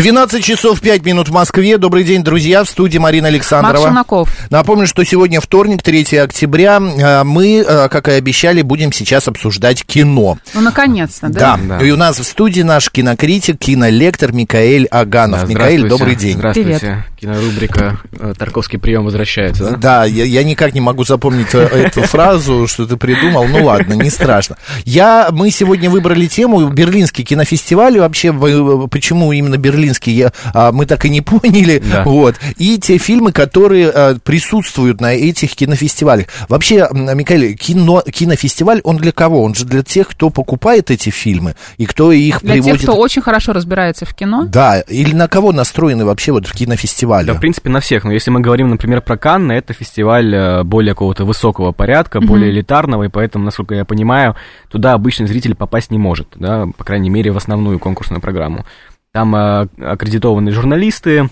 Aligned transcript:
12 0.00 0.42
часов 0.42 0.80
5 0.80 1.04
минут 1.04 1.28
в 1.28 1.32
Москве. 1.32 1.76
Добрый 1.76 2.04
день, 2.04 2.24
друзья. 2.24 2.64
В 2.64 2.70
студии 2.70 2.96
Марина 2.96 3.28
Александрова. 3.28 3.82
Марк 3.82 3.88
Шунаков. 3.88 4.30
Напомню, 4.48 4.86
что 4.86 5.04
сегодня 5.04 5.42
вторник, 5.42 5.82
3 5.82 6.16
октября. 6.16 6.80
А, 6.80 7.22
Мы, 7.22 7.62
а, 7.68 7.90
как 7.90 8.08
и 8.08 8.12
обещали, 8.12 8.62
будем 8.62 8.94
сейчас 8.94 9.28
обсуждать 9.28 9.84
кино. 9.84 10.38
Ну, 10.54 10.62
наконец-то, 10.62 11.28
да? 11.28 11.60
Да. 11.62 11.80
И 11.80 11.90
у 11.90 11.98
нас 11.98 12.18
в 12.18 12.24
студии 12.24 12.62
наш 12.62 12.90
кинокритик, 12.90 13.58
кинолектор 13.58 14.32
Микаэль 14.32 14.86
Аганов. 14.86 15.42
Да, 15.42 15.46
Микаэль, 15.46 15.86
добрый 15.86 16.14
день. 16.14 16.38
Здравствуйте. 16.38 17.04
Кинорубрика 17.20 18.00
э, 18.18 18.32
«Тарковский 18.38 18.78
прием» 18.78 19.04
возвращается, 19.04 19.70
да? 19.72 19.76
Да, 19.76 20.04
я, 20.04 20.24
я 20.24 20.42
никак 20.44 20.74
не 20.74 20.80
могу 20.80 21.04
запомнить 21.04 21.54
э, 21.54 21.58
эту 21.58 22.02
фразу, 22.02 22.66
что 22.66 22.86
ты 22.86 22.96
придумал. 22.96 23.46
Ну 23.46 23.64
ладно, 23.64 23.92
не 23.94 24.08
страшно. 24.10 24.56
Я, 24.84 25.28
мы 25.30 25.50
сегодня 25.50 25.90
выбрали 25.90 26.26
тему 26.26 26.66
Берлинский 26.68 27.24
кинофестиваль. 27.24 27.96
И 27.96 28.00
Вообще, 28.00 28.30
вы- 28.32 28.88
почему 28.88 29.32
именно 29.32 29.56
Берлинский, 29.58 30.12
я, 30.14 30.32
а, 30.54 30.72
мы 30.72 30.86
так 30.86 31.04
и 31.04 31.10
не 31.10 31.20
поняли. 31.22 31.82
Да. 31.90 32.04
Вот. 32.04 32.36
И 32.56 32.78
те 32.78 32.96
фильмы, 32.98 33.32
которые 33.32 33.90
присутствуют 34.24 35.00
на 35.00 35.12
этих 35.14 35.54
кинофестивалях. 35.54 36.26
Вообще, 36.48 36.88
м, 36.90 37.16
Микаэль, 37.18 37.54
кино, 37.56 38.02
кинофестиваль, 38.02 38.80
он 38.84 38.96
для 38.96 39.12
кого? 39.12 39.42
Он 39.42 39.54
же 39.54 39.64
для 39.64 39.82
тех, 39.82 40.08
кто 40.08 40.30
покупает 40.30 40.90
эти 40.90 41.10
фильмы 41.10 41.54
и 41.76 41.84
кто 41.86 42.12
их 42.12 42.40
Для 42.42 42.54
приводит... 42.54 42.80
тех, 42.80 42.88
кто 42.90 42.96
очень 42.98 43.22
хорошо 43.22 43.52
разбирается 43.52 44.06
в 44.06 44.14
кино. 44.14 44.44
Да, 44.46 44.80
или 44.80 45.14
на 45.14 45.28
кого 45.28 45.52
настроены 45.52 46.04
вообще 46.04 46.32
вот 46.32 46.46
кинофестивали? 47.10 47.26
Да, 47.26 47.34
в 47.34 47.40
принципе, 47.40 47.70
на 47.70 47.80
всех. 47.80 48.04
Но 48.04 48.12
если 48.12 48.30
мы 48.30 48.40
говорим, 48.40 48.70
например, 48.70 49.00
про 49.02 49.16
Канны, 49.16 49.52
это 49.52 49.72
фестиваль 49.72 50.34
э, 50.34 50.62
более 50.62 50.94
какого-то 50.94 51.24
высокого 51.24 51.72
порядка, 51.72 52.20
более 52.20 52.50
элитарного, 52.50 53.04
и 53.04 53.08
поэтому, 53.08 53.44
насколько 53.44 53.74
я 53.74 53.84
понимаю, 53.84 54.36
туда 54.70 54.94
обычный 54.94 55.26
зритель 55.26 55.54
попасть 55.54 55.90
не 55.90 55.98
может, 55.98 56.28
да, 56.36 56.66
по 56.76 56.84
крайней 56.84 57.10
мере, 57.10 57.32
в 57.32 57.36
основную 57.36 57.78
конкурсную 57.78 58.20
программу. 58.20 58.64
Там 59.12 59.34
э, 59.34 59.68
аккредитованные 59.78 60.52
журналисты, 60.52 61.28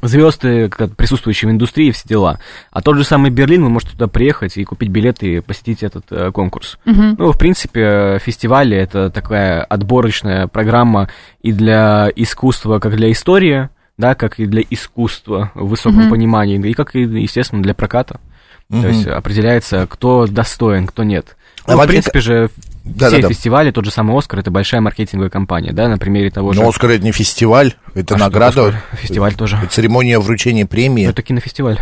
звезды, 0.00 0.70
присутствующие 0.96 1.50
в 1.50 1.52
индустрии, 1.52 1.90
все 1.90 2.08
дела. 2.08 2.40
А 2.70 2.80
тот 2.80 2.96
же 2.96 3.04
самый 3.04 3.30
Берлин, 3.30 3.62
вы 3.62 3.68
можете 3.68 3.92
туда 3.92 4.06
приехать 4.06 4.56
и 4.56 4.64
купить 4.64 4.88
билет 4.88 5.22
и 5.22 5.40
посетить 5.40 5.82
этот 5.82 6.06
э, 6.10 6.30
конкурс. 6.32 6.78
Мгм. 6.84 7.16
Ну, 7.18 7.32
в 7.32 7.38
принципе, 7.38 8.18
фестивали 8.20 8.76
это 8.76 9.10
такая 9.10 9.62
отборочная 9.62 10.46
программа 10.46 11.08
и 11.42 11.52
для 11.52 12.10
искусства, 12.16 12.78
как 12.78 12.96
для 12.96 13.12
истории, 13.12 13.68
да, 14.02 14.14
как 14.16 14.38
и 14.40 14.46
для 14.46 14.62
искусства 14.68 15.52
в 15.54 15.68
высоком 15.68 16.00
Мгм. 16.02 16.10
понимании, 16.10 16.58
и 16.58 16.74
как 16.74 16.94
и, 16.96 17.00
естественно, 17.02 17.62
для 17.62 17.72
проката. 17.74 18.20
Мгм. 18.68 18.82
То 18.82 18.88
есть 18.88 19.06
определяется, 19.06 19.86
кто 19.88 20.26
достоин, 20.26 20.86
кто 20.86 21.04
нет. 21.04 21.36
А 21.64 21.70
Ну, 21.70 21.74
в 21.74 21.76
вообще- 21.78 21.92
принципе 21.92 22.20
же, 22.20 22.50
Да, 22.84 23.06
все 23.08 23.16
да, 23.18 23.28
да. 23.28 23.28
фестивали, 23.28 23.70
тот 23.70 23.84
же 23.84 23.90
самый 23.92 24.18
Оскар, 24.18 24.40
это 24.40 24.50
большая 24.50 24.80
маркетинговая 24.80 25.30
компания, 25.30 25.72
да, 25.72 25.88
на 25.88 25.98
примере 25.98 26.30
того 26.30 26.52
же... 26.52 26.60
Но 26.60 26.68
Оскар 26.68 26.90
это 26.90 27.04
не 27.04 27.12
фестиваль, 27.12 27.74
это 27.94 28.16
А 28.16 28.18
награда, 28.18 28.66
Оскар? 28.68 28.82
Фестиваль 29.00 29.34
тоже. 29.34 29.58
церемония 29.70 30.18
вручения 30.18 30.66
премии. 30.66 31.04
Ну, 31.04 31.10
это 31.10 31.22
кинофестиваль. 31.22 31.78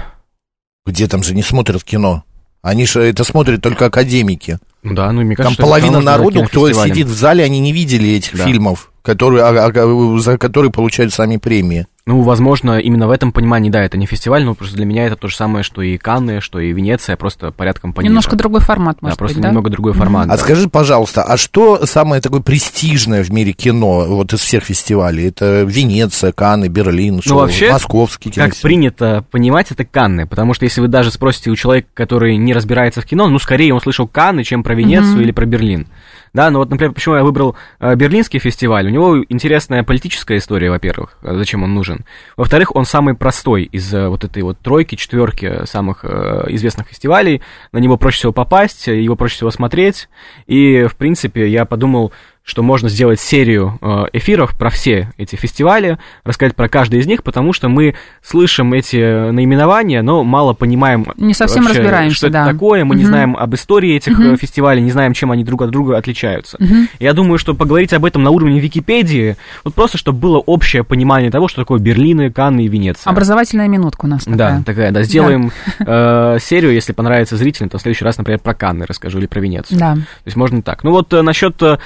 Где 0.87 1.07
там 1.09 1.23
же 1.23 1.35
не 1.35 1.43
смотрят 1.43 1.83
кино? 1.85 2.25
Они 2.63 2.85
же 2.87 3.01
это 3.03 3.25
смотрят 3.25 3.63
только 3.63 3.87
академики. 3.87 4.59
Ну 4.83 4.95
да, 4.95 5.11
ну, 5.13 5.23
мне 5.23 5.37
Там 5.37 5.45
кажется, 5.45 5.63
это 5.63 5.63
половина 5.63 6.01
народу, 6.01 6.45
кто 6.45 6.71
сидит 6.73 7.07
в 7.07 7.15
зале, 7.15 7.45
они 7.45 7.59
не 7.61 7.73
видели 7.73 8.11
этих 8.11 8.37
Да. 8.37 8.45
фильмов, 8.45 8.93
которые, 9.03 9.45
а- 9.45 9.67
а- 9.75 10.19
за 10.19 10.37
которые 10.37 10.71
получают 10.73 11.15
сами 11.15 11.37
премии. 11.39 11.87
Ну, 12.11 12.23
возможно, 12.23 12.81
именно 12.81 13.07
в 13.07 13.13
этом 13.13 13.31
понимании, 13.31 13.71
да, 13.71 13.85
это 13.85 13.97
не 13.97 14.05
фестиваль, 14.05 14.43
но 14.43 14.57
просто 14.57 14.75
для 14.75 14.85
меня 14.85 15.07
это 15.07 15.15
то 15.15 15.29
же 15.29 15.37
самое, 15.37 15.63
что 15.63 15.81
и 15.81 15.97
Канны, 15.97 16.41
что 16.41 16.59
и 16.59 16.73
Венеция, 16.73 17.15
просто 17.15 17.53
порядком 17.53 17.93
пониже. 17.93 18.09
Немножко 18.09 18.35
другой 18.35 18.61
формат, 18.63 18.97
Да, 19.01 19.07
может 19.07 19.19
просто 19.21 19.37
быть, 19.37 19.43
да? 19.45 19.49
немного 19.51 19.71
другой 19.71 19.93
формат. 19.93 20.25
А 20.27 20.31
да. 20.31 20.37
скажи, 20.37 20.69
пожалуйста, 20.69 21.23
а 21.23 21.37
что 21.37 21.87
самое 21.87 22.21
такое 22.21 22.41
престижное 22.41 23.23
в 23.23 23.31
мире 23.31 23.53
кино, 23.53 24.07
вот 24.09 24.33
из 24.33 24.41
всех 24.41 24.65
фестивалей? 24.65 25.29
Это 25.29 25.63
Венеция, 25.63 26.33
Канны, 26.33 26.67
Берлин, 26.67 27.21
что, 27.23 27.35
Ну, 27.35 27.41
вообще, 27.43 27.71
Московский 27.71 28.31
Как 28.31 28.35
кинофестиваль? 28.35 28.69
принято 28.69 29.25
понимать, 29.31 29.71
это 29.71 29.85
Канны, 29.85 30.27
потому 30.27 30.53
что 30.53 30.65
если 30.65 30.81
вы 30.81 30.89
даже 30.89 31.13
спросите 31.13 31.51
у 31.51 31.55
человека, 31.55 31.87
который 31.95 32.37
не 32.39 32.53
разбирается 32.53 33.03
в 33.03 33.07
кино, 33.07 33.29
ну, 33.29 33.39
скорее 33.39 33.73
он 33.73 33.81
слышал 33.81 34.09
Канны, 34.09 34.43
чем 34.43 34.65
про 34.65 34.75
Венецию 34.75 35.13
Мгм. 35.13 35.21
или 35.23 35.31
про 35.31 35.47
Берлин. 35.47 35.87
Да, 36.33 36.51
ну 36.51 36.61
вот, 36.61 36.71
например, 36.71 36.93
почему 36.93 37.17
я 37.17 37.25
выбрал 37.25 37.57
э, 37.81 37.95
Берлинский 37.97 38.39
фестиваль? 38.39 38.87
У 38.87 38.91
него 38.91 39.25
интересная 39.29 39.83
политическая 39.83 40.37
история, 40.37 40.71
во-первых, 40.71 41.19
э, 41.23 41.35
зачем 41.37 41.65
он 41.65 41.75
нужен. 41.75 42.05
Во-вторых, 42.37 42.77
он 42.77 42.85
самый 42.85 43.15
простой 43.15 43.65
из 43.65 43.93
э, 43.93 44.09
вот 44.09 44.23
этой 44.23 44.43
вот 44.45 44.59
тройки, 44.61 44.95
четверки 44.95 45.65
самых 45.65 46.05
э, 46.05 46.45
известных 46.51 46.87
фестивалей. 46.87 47.43
На 47.73 47.79
него 47.79 47.97
проще 47.97 48.19
всего 48.19 48.33
попасть, 48.33 48.87
его 48.87 49.17
проще 49.17 49.37
всего 49.37 49.51
смотреть. 49.51 50.09
И, 50.47 50.85
в 50.85 50.97
принципе, 50.97 51.49
я 51.49 51.65
подумал, 51.65 52.13
что 52.43 52.63
можно 52.63 52.89
сделать 52.89 53.21
серию 53.21 53.79
э, 53.81 54.05
эфиров 54.15 54.57
про 54.59 54.71
все 54.71 55.13
эти 55.19 55.37
фестивали, 55.37 55.99
рассказать 56.25 56.57
про 56.57 56.69
каждый 56.69 57.01
из 57.01 57.07
них, 57.07 57.23
потому 57.23 57.53
что 57.53 57.69
мы 57.69 57.95
слышим 58.23 58.73
эти 58.73 59.31
наименования, 59.31 60.03
но 60.03 60.25
мало 60.25 60.53
понимаем 60.53 61.07
Не 61.17 61.35
совсем 61.35 61.65
вообще, 61.65 61.79
разбираемся, 61.81 62.17
что 62.17 62.31
да. 62.31 62.43
это 62.45 62.53
такое, 62.53 62.85
мы 62.85 62.97
не 62.97 63.03
Мгм. 63.03 63.09
знаем 63.11 63.37
об 63.37 63.55
истории 63.55 63.95
этих 63.95 64.19
э, 64.19 64.37
фестивалей, 64.37 64.83
не 64.83 64.91
знаем, 64.91 65.13
чем 65.13 65.31
они 65.31 65.45
друг 65.45 65.63
от 65.63 65.71
друга 65.71 65.97
отличаются. 65.97 66.57
Мгм. 66.59 66.89
Я 66.99 67.13
думаю, 67.13 67.39
что 67.39 67.55
поговорить 67.55 67.93
об 67.93 68.05
этом 68.05 68.23
на 68.23 68.31
уровне 68.31 68.59
Википедии, 68.59 69.37
вот 69.65 69.75
просто, 69.75 69.99
чтобы 69.99 70.19
было 70.19 70.39
общее 70.39 70.83
понимание 70.83 71.31
того, 71.31 71.47
что 71.47 71.61
такое 71.61 71.79
Берлин, 71.79 72.33
Канны 72.33 72.65
и 72.65 72.69
Венеция. 72.69 73.11
Образовательная 73.11 73.69
минутка 73.69 74.07
у 74.07 74.09
нас 74.09 74.25
Да, 74.25 74.33
такая. 74.33 74.63
такая, 74.65 74.91
да. 74.93 75.03
Сделаем 75.05 75.53
э, 75.79 76.39
серию, 76.41 76.73
если 76.73 76.93
понравится 76.93 77.37
зрителям, 77.37 77.69
то 77.69 77.79
в 77.79 77.81
следующий 77.83 78.05
раз, 78.05 78.19
например, 78.19 78.41
про 78.41 78.55
Канны 78.55 78.87
расскажу 78.87 79.19
или 79.19 79.27
про 79.27 79.41
Венецию. 79.41 79.79
Да. 79.79 79.95
То 79.95 80.01
есть 80.25 80.37
можно 80.37 80.63
так. 80.63 80.83
Ну 80.85 80.91
вот 80.91 81.13
э, 81.13 81.23
насчет 81.23 81.61
э, 81.63 81.79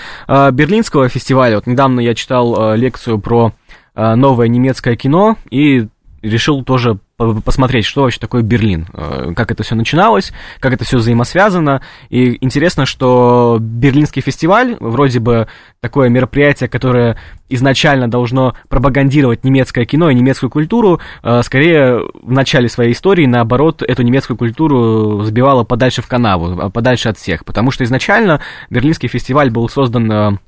берлинского 0.50 1.08
фестиваля, 1.08 1.56
вот 1.56 1.66
недавно 1.66 2.00
я 2.00 2.14
читал 2.14 2.72
э, 2.74 2.76
лекцию 2.76 3.18
про 3.18 3.52
э, 3.94 4.14
новое 4.14 4.48
немецкое 4.48 4.96
кино 4.96 5.36
и 5.50 5.86
решил 6.22 6.64
тоже 6.64 6.98
посмотреть, 7.16 7.84
что 7.84 8.02
вообще 8.02 8.18
такое 8.18 8.42
Берлин, 8.42 8.88
э, 8.92 9.32
как 9.36 9.52
это 9.52 9.62
все 9.62 9.74
начиналось, 9.74 10.32
как 10.58 10.72
это 10.72 10.84
все 10.84 10.98
взаимосвязано. 10.98 11.80
И 12.10 12.38
интересно, 12.44 12.86
что 12.86 13.58
Берлинский 13.60 14.20
фестиваль, 14.20 14.76
вроде 14.80 15.20
бы 15.20 15.46
такое 15.80 16.08
мероприятие, 16.08 16.68
которое 16.68 17.16
изначально 17.48 18.08
должно 18.08 18.54
пропагандировать 18.68 19.44
немецкое 19.44 19.84
кино 19.84 20.10
и 20.10 20.14
немецкую 20.14 20.50
культуру, 20.50 21.00
э, 21.22 21.42
скорее 21.42 22.00
в 22.22 22.32
начале 22.32 22.68
своей 22.68 22.92
истории, 22.92 23.26
наоборот, 23.26 23.82
эту 23.82 24.02
немецкую 24.02 24.36
культуру 24.36 25.22
сбивало 25.22 25.62
подальше 25.64 26.02
в 26.02 26.08
канаву, 26.08 26.60
а 26.60 26.70
подальше 26.70 27.08
от 27.08 27.18
всех. 27.18 27.44
Потому 27.44 27.70
что 27.70 27.84
изначально 27.84 28.40
Берлинский 28.70 29.08
фестиваль 29.08 29.50
был 29.50 29.68
создан 29.68 30.10
э, 30.10 30.38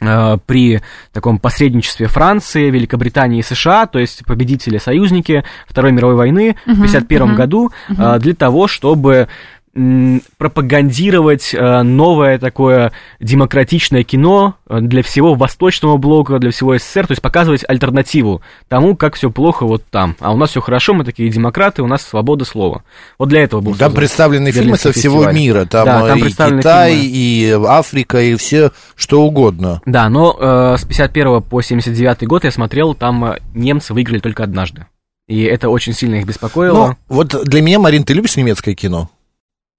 при 0.00 0.80
таком 1.12 1.38
посредничестве 1.38 2.08
Франции, 2.08 2.70
Великобритании 2.70 3.38
и 3.38 3.42
США, 3.42 3.86
то 3.86 3.98
есть 4.00 4.24
победители, 4.26 4.78
союзники 4.78 5.44
Второй 5.68 5.92
мировой 5.92 6.16
войны 6.16 6.56
в 6.66 6.70
Мгм, 6.70 6.82
1951 6.82 7.26
мгм, 7.28 7.36
году, 7.36 7.72
э, 7.90 8.18
для 8.18 8.34
того, 8.34 8.66
чтобы 8.66 9.28
пропагандировать 10.38 11.52
э, 11.54 11.82
новое 11.82 12.38
такое 12.38 12.92
демократичное 13.20 14.04
кино 14.04 14.54
э, 14.68 14.80
для 14.80 15.02
всего 15.02 15.34
Восточного 15.34 15.96
блока, 15.96 16.38
для 16.38 16.50
всего 16.50 16.76
СССР, 16.78 17.06
то 17.06 17.12
есть 17.12 17.22
показывать 17.22 17.64
альтернативу 17.66 18.42
тому, 18.68 18.96
как 18.96 19.14
все 19.16 19.30
плохо 19.30 19.66
вот 19.66 19.82
там. 19.90 20.16
А 20.20 20.32
у 20.32 20.36
нас 20.36 20.50
все 20.50 20.60
хорошо, 20.60 20.94
мы 20.94 21.04
такие 21.04 21.28
демократы, 21.28 21.82
у 21.82 21.86
нас 21.86 22.02
свобода 22.02 22.44
слова. 22.44 22.82
Вот 23.18 23.28
для 23.28 23.42
этого 23.42 23.60
был 23.60 23.72
Там 23.72 23.88
создан 23.88 23.94
представлены 23.94 24.52
фильмы 24.52 24.76
со 24.76 24.92
всего 24.92 25.18
фестиваль. 25.18 25.34
мира. 25.34 25.64
Там, 25.64 25.84
Да, 25.84 26.06
там 26.06 26.18
и 26.18 26.22
представлены 26.22 26.60
Китай, 26.60 26.92
фильмы. 26.94 27.08
и 27.16 27.50
Африка, 27.66 28.22
и 28.22 28.36
все, 28.36 28.70
что 28.94 29.22
угодно. 29.22 29.80
Да, 29.86 30.08
но 30.08 30.36
э, 30.38 30.76
с 30.78 30.84
51 30.84 31.42
по 31.42 31.62
79 31.62 32.26
год 32.28 32.44
я 32.44 32.50
смотрел, 32.50 32.94
там 32.94 33.24
э, 33.24 33.38
немцы 33.54 33.92
выиграли 33.92 34.20
только 34.20 34.44
однажды. 34.44 34.86
И 35.26 35.42
это 35.42 35.70
очень 35.70 35.94
сильно 35.94 36.16
их 36.16 36.26
беспокоило. 36.26 36.88
Ну, 36.88 36.96
вот 37.08 37.44
для 37.44 37.62
меня, 37.62 37.78
Марин, 37.78 38.04
ты 38.04 38.12
любишь 38.12 38.36
немецкое 38.36 38.74
кино? 38.74 39.10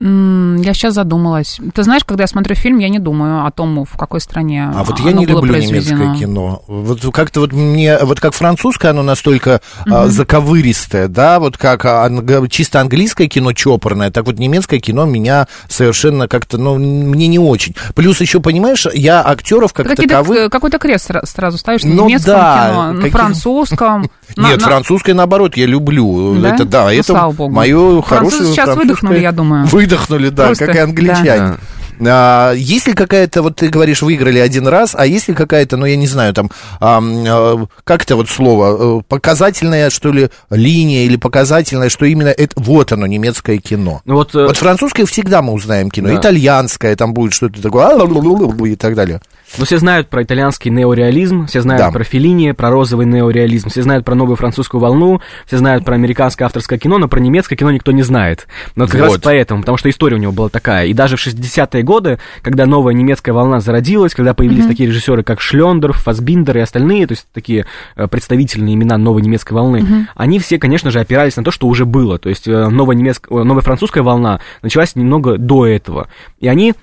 Я 0.02 0.74
сейчас 0.74 0.94
задумалась. 0.94 1.58
Ты 1.74 1.84
знаешь, 1.84 2.04
когда 2.04 2.24
я 2.24 2.28
смотрю 2.28 2.54
фильм, 2.54 2.80
я 2.80 2.90
не 2.90 3.00
думаю 3.00 3.46
о 3.46 3.52
том, 3.52 3.86
в 3.86 3.96
какой 3.98 4.20
стране 4.20 4.70
А 4.76 4.84
вот 4.84 5.00
я 5.00 5.14
не 5.14 5.26
люблю 5.26 5.54
произведено. 5.54 5.98
немецкое 6.04 6.20
кино. 6.20 6.64
Вот 6.68 7.00
как-то 7.14 7.40
вот 7.40 7.54
мне, 7.54 7.98
вот 8.02 8.20
как 8.20 8.34
французское, 8.34 8.92
оно 8.92 9.04
настолько 9.04 9.62
а, 9.90 10.08
заковыристое, 10.08 11.08
да, 11.08 11.40
вот 11.40 11.58
как 11.58 11.86
анг- 11.86 12.50
чисто 12.50 12.82
английское 12.82 13.28
кино 13.28 13.54
чопорное, 13.54 14.12
так 14.12 14.26
вот 14.26 14.38
немецкое 14.38 14.82
кино 14.82 15.06
меня 15.06 15.48
совершенно 15.70 16.28
как-то, 16.28 16.58
ну, 16.58 16.76
мне 16.78 17.28
не 17.28 17.40
очень. 17.40 17.74
Плюс 17.96 18.20
еще, 18.20 18.42
понимаешь, 18.42 18.86
я 18.94 19.26
актеров 19.26 19.72
как 19.72 19.88
Какие-то- 19.88 20.10
таковых... 20.16 20.52
какой-то 20.52 20.78
крест 20.78 21.10
сра- 21.10 21.26
сразу 21.26 21.58
ставишь 21.58 21.84
на 21.84 21.96
Ну 21.96 22.08
немецком 22.10 22.34
да, 22.34 22.68
кино, 22.70 22.92
на 22.92 22.98
каких- 22.98 23.14
французском. 23.14 24.10
на- 24.36 24.50
Нет, 24.50 24.60
на- 24.60 24.68
французское, 24.68 25.16
наоборот, 25.16 25.56
я 25.56 25.66
люблю. 25.68 26.36
Да? 26.42 26.54
Это, 26.54 26.66
да, 26.66 26.84
Ну, 26.86 26.90
это 26.90 27.14
мое 27.50 28.02
Французы 28.02 28.04
хорошее 28.04 28.44
сейчас 28.52 28.66
французское- 28.66 28.78
выдохнули, 28.88 29.20
я 29.20 29.32
думаю. 29.32 29.66
Выдохнули, 29.86 30.30
да, 30.30 30.48
Просто, 30.48 30.66
как 30.66 30.76
и 30.76 30.80
англичане. 30.80 31.58
А, 32.06 32.52
есть 32.54 32.88
ли 32.88 32.94
какая-то, 32.94 33.42
вот 33.42 33.58
ты 33.58 33.70
говоришь, 33.70 34.02
выиграли 34.02 34.40
один 34.40 34.68
раз, 34.68 34.96
а 34.98 35.06
есть 35.06 35.28
ли 35.28 35.34
какая-то, 35.34 35.78
ну, 35.78 35.86
я 35.86 35.96
не 35.96 36.08
знаю, 36.08 36.34
там, 36.34 36.52
ам, 36.80 37.24
а, 37.28 37.66
как 37.84 38.04
это 38.04 38.16
вот 38.16 38.30
слово, 38.30 39.00
э, 39.00 39.02
показательная, 39.08 39.90
что 39.90 40.12
ли, 40.12 40.30
линия 40.50 41.06
или 41.06 41.16
показательная, 41.16 41.90
что 41.90 42.06
именно 42.06 42.30
это, 42.30 42.54
вот 42.58 42.92
оно, 42.92 43.06
немецкое 43.06 43.58
кино. 43.58 44.02
Ну 44.06 44.16
вот, 44.16 44.36
э, 44.36 44.46
Вот 44.46 44.58
французское 44.58 45.06
всегда 45.06 45.42
мы 45.42 45.54
узнаем 45.54 45.90
кино, 45.90 46.10
Да. 46.10 46.16
итальянское, 46.16 46.96
там 46.96 47.14
будет 47.14 47.34
что-то 47.34 47.62
такое, 47.62 47.86
а, 47.86 48.66
и 48.66 48.76
так 48.76 48.96
далее. 48.96 49.22
Ну, 49.57 49.66
все 49.66 49.78
знают 49.78 50.10
про 50.10 50.24
итальянский 50.24 50.69
неореализм, 50.72 51.46
все 51.48 51.62
знают 51.62 51.81
Да. 51.81 51.92
про 51.92 52.04
Феллини, 52.04 52.52
про 52.52 52.69
розовый 52.72 53.06
неореализм, 53.06 53.69
все 53.69 53.81
знают 53.84 54.04
про 54.06 54.16
новую 54.16 54.36
французскую 54.36 54.81
волну, 54.81 55.22
все 55.46 55.57
знают 55.57 55.86
про 55.86 55.96
американское 55.96 56.46
авторское 56.46 56.78
кино, 56.78 56.98
но 56.98 57.07
про 57.07 57.19
немецкое 57.19 57.57
кино 57.57 57.72
никто 57.72 57.92
не 57.92 58.04
знает. 58.04 58.48
Но 58.75 58.84
вот 58.84 58.92
как 58.92 59.02
раз 59.02 59.12
Вот. 59.13 59.22
поэтому, 59.24 59.62
потому 59.62 59.78
что 59.78 59.90
история 59.90 60.18
у 60.18 60.19
него 60.19 60.31
была 60.31 60.50
такая. 60.50 60.88
И 60.88 60.94
даже 60.94 61.16
в 61.18 61.19
60-е 61.25 61.84
годы, 61.84 62.19
когда 62.42 62.66
новая 62.66 62.94
немецкая 62.94 63.31
волна 63.31 63.60
зародилась, 63.60 64.13
когда 64.13 64.34
появились 64.34 64.66
такие 64.68 64.90
режиссеры, 64.90 65.24
как 65.24 65.40
Шлендерф, 65.42 65.98
Фасбиндер 66.04 66.58
и 66.58 66.62
остальные, 66.62 67.08
то 67.08 67.13
есть 67.13 67.28
такие 67.34 67.66
э, 67.96 68.08
представительные 68.08 68.75
имена 68.75 68.98
новой 68.98 69.22
немецкой 69.22 69.54
волны, 69.54 70.08
они 70.16 70.40
все, 70.40 70.58
конечно 70.58 70.92
же, 70.92 71.00
опирались 71.00 71.38
на 71.38 71.44
то, 71.44 71.51
что 71.51 71.68
уже 71.68 71.86
было. 71.86 72.18
То 72.18 72.30
есть 72.30 72.48
э, 72.48 72.68
новая, 72.69 72.96
немецкая, 72.96 73.44
новая 73.44 73.62
французская 73.62 74.01
волна 74.01 74.40
началась 74.62 74.96
немного 74.96 75.38
до 75.38 75.66
этого. 75.66 76.08
И 76.40 76.48
они 76.48 76.74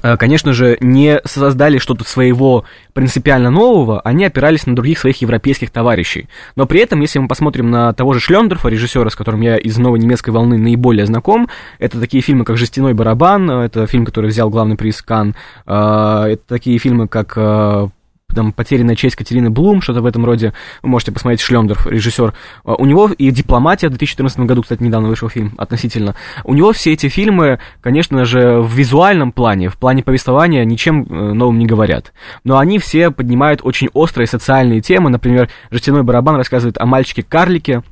конечно 0.00 0.52
же, 0.52 0.76
не 0.80 1.20
создали 1.24 1.78
что-то 1.78 2.04
своего 2.04 2.64
принципиально 2.92 3.50
нового, 3.50 4.00
они 4.00 4.24
опирались 4.24 4.66
на 4.66 4.76
других 4.76 4.98
своих 4.98 5.20
европейских 5.22 5.70
товарищей. 5.70 6.28
Но 6.56 6.66
при 6.66 6.80
этом, 6.80 7.00
если 7.00 7.18
мы 7.18 7.28
посмотрим 7.28 7.70
на 7.70 7.92
того 7.92 8.12
же 8.12 8.20
Шлендерфа, 8.20 8.68
режиссера, 8.68 9.08
с 9.08 9.16
которым 9.16 9.40
я 9.40 9.56
из 9.56 9.78
новой 9.78 9.98
немецкой 9.98 10.30
волны 10.30 10.58
наиболее 10.58 11.06
знаком, 11.06 11.48
это 11.78 12.00
такие 12.00 12.22
фильмы, 12.22 12.44
как 12.44 12.56
«Жестяной 12.56 12.94
барабан», 12.94 13.50
э, 13.50 13.64
это 13.64 13.86
фильм, 13.86 14.04
который 14.04 14.30
взял 14.30 14.50
главный 14.50 14.76
приз 14.76 15.00
Кан, 15.02 15.34
это 15.64 16.40
такие 16.46 16.78
фильмы, 16.78 17.08
как 17.08 17.34
э, 17.36 17.88
там 18.34 18.52
«Потерянная 18.52 18.96
честь» 18.96 19.16
Катерины 19.16 19.50
Блум, 19.50 19.80
что-то 19.80 20.02
в 20.02 20.06
этом 20.06 20.24
роде. 20.24 20.52
Вы 20.82 20.88
можете 20.90 21.12
посмотреть 21.12 21.40
Шлендерф, 21.40 21.86
режиссер. 21.86 22.34
А, 22.64 22.74
У 22.74 22.84
него 22.84 23.08
и 23.08 23.30
«Дипломатия» 23.30 23.86
в 23.86 23.90
2014 23.90 24.40
году, 24.40 24.62
кстати, 24.62 24.82
недавно 24.82 25.08
вышел 25.08 25.28
фильм 25.28 25.54
относительно. 25.58 26.14
У 26.44 26.54
него 26.54 26.72
все 26.72 26.92
эти 26.92 27.08
фильмы, 27.08 27.60
конечно 27.80 28.24
же, 28.24 28.60
в 28.60 28.72
визуальном 28.74 29.32
плане, 29.32 29.68
в 29.68 29.76
плане 29.76 30.02
повествования 30.02 30.64
ничем 30.64 31.04
э, 31.04 31.32
новым 31.32 31.58
не 31.58 31.66
говорят. 31.66 32.12
Но 32.44 32.58
они 32.58 32.78
все 32.78 33.10
поднимают 33.10 33.60
очень 33.62 33.88
острые 33.92 34.26
социальные 34.26 34.80
темы. 34.80 35.10
Например, 35.10 35.48
«Жестяной 35.70 36.02
барабан» 36.02 36.36
рассказывает 36.36 36.78
о 36.78 36.86
мальчике-карлике, 36.86 37.82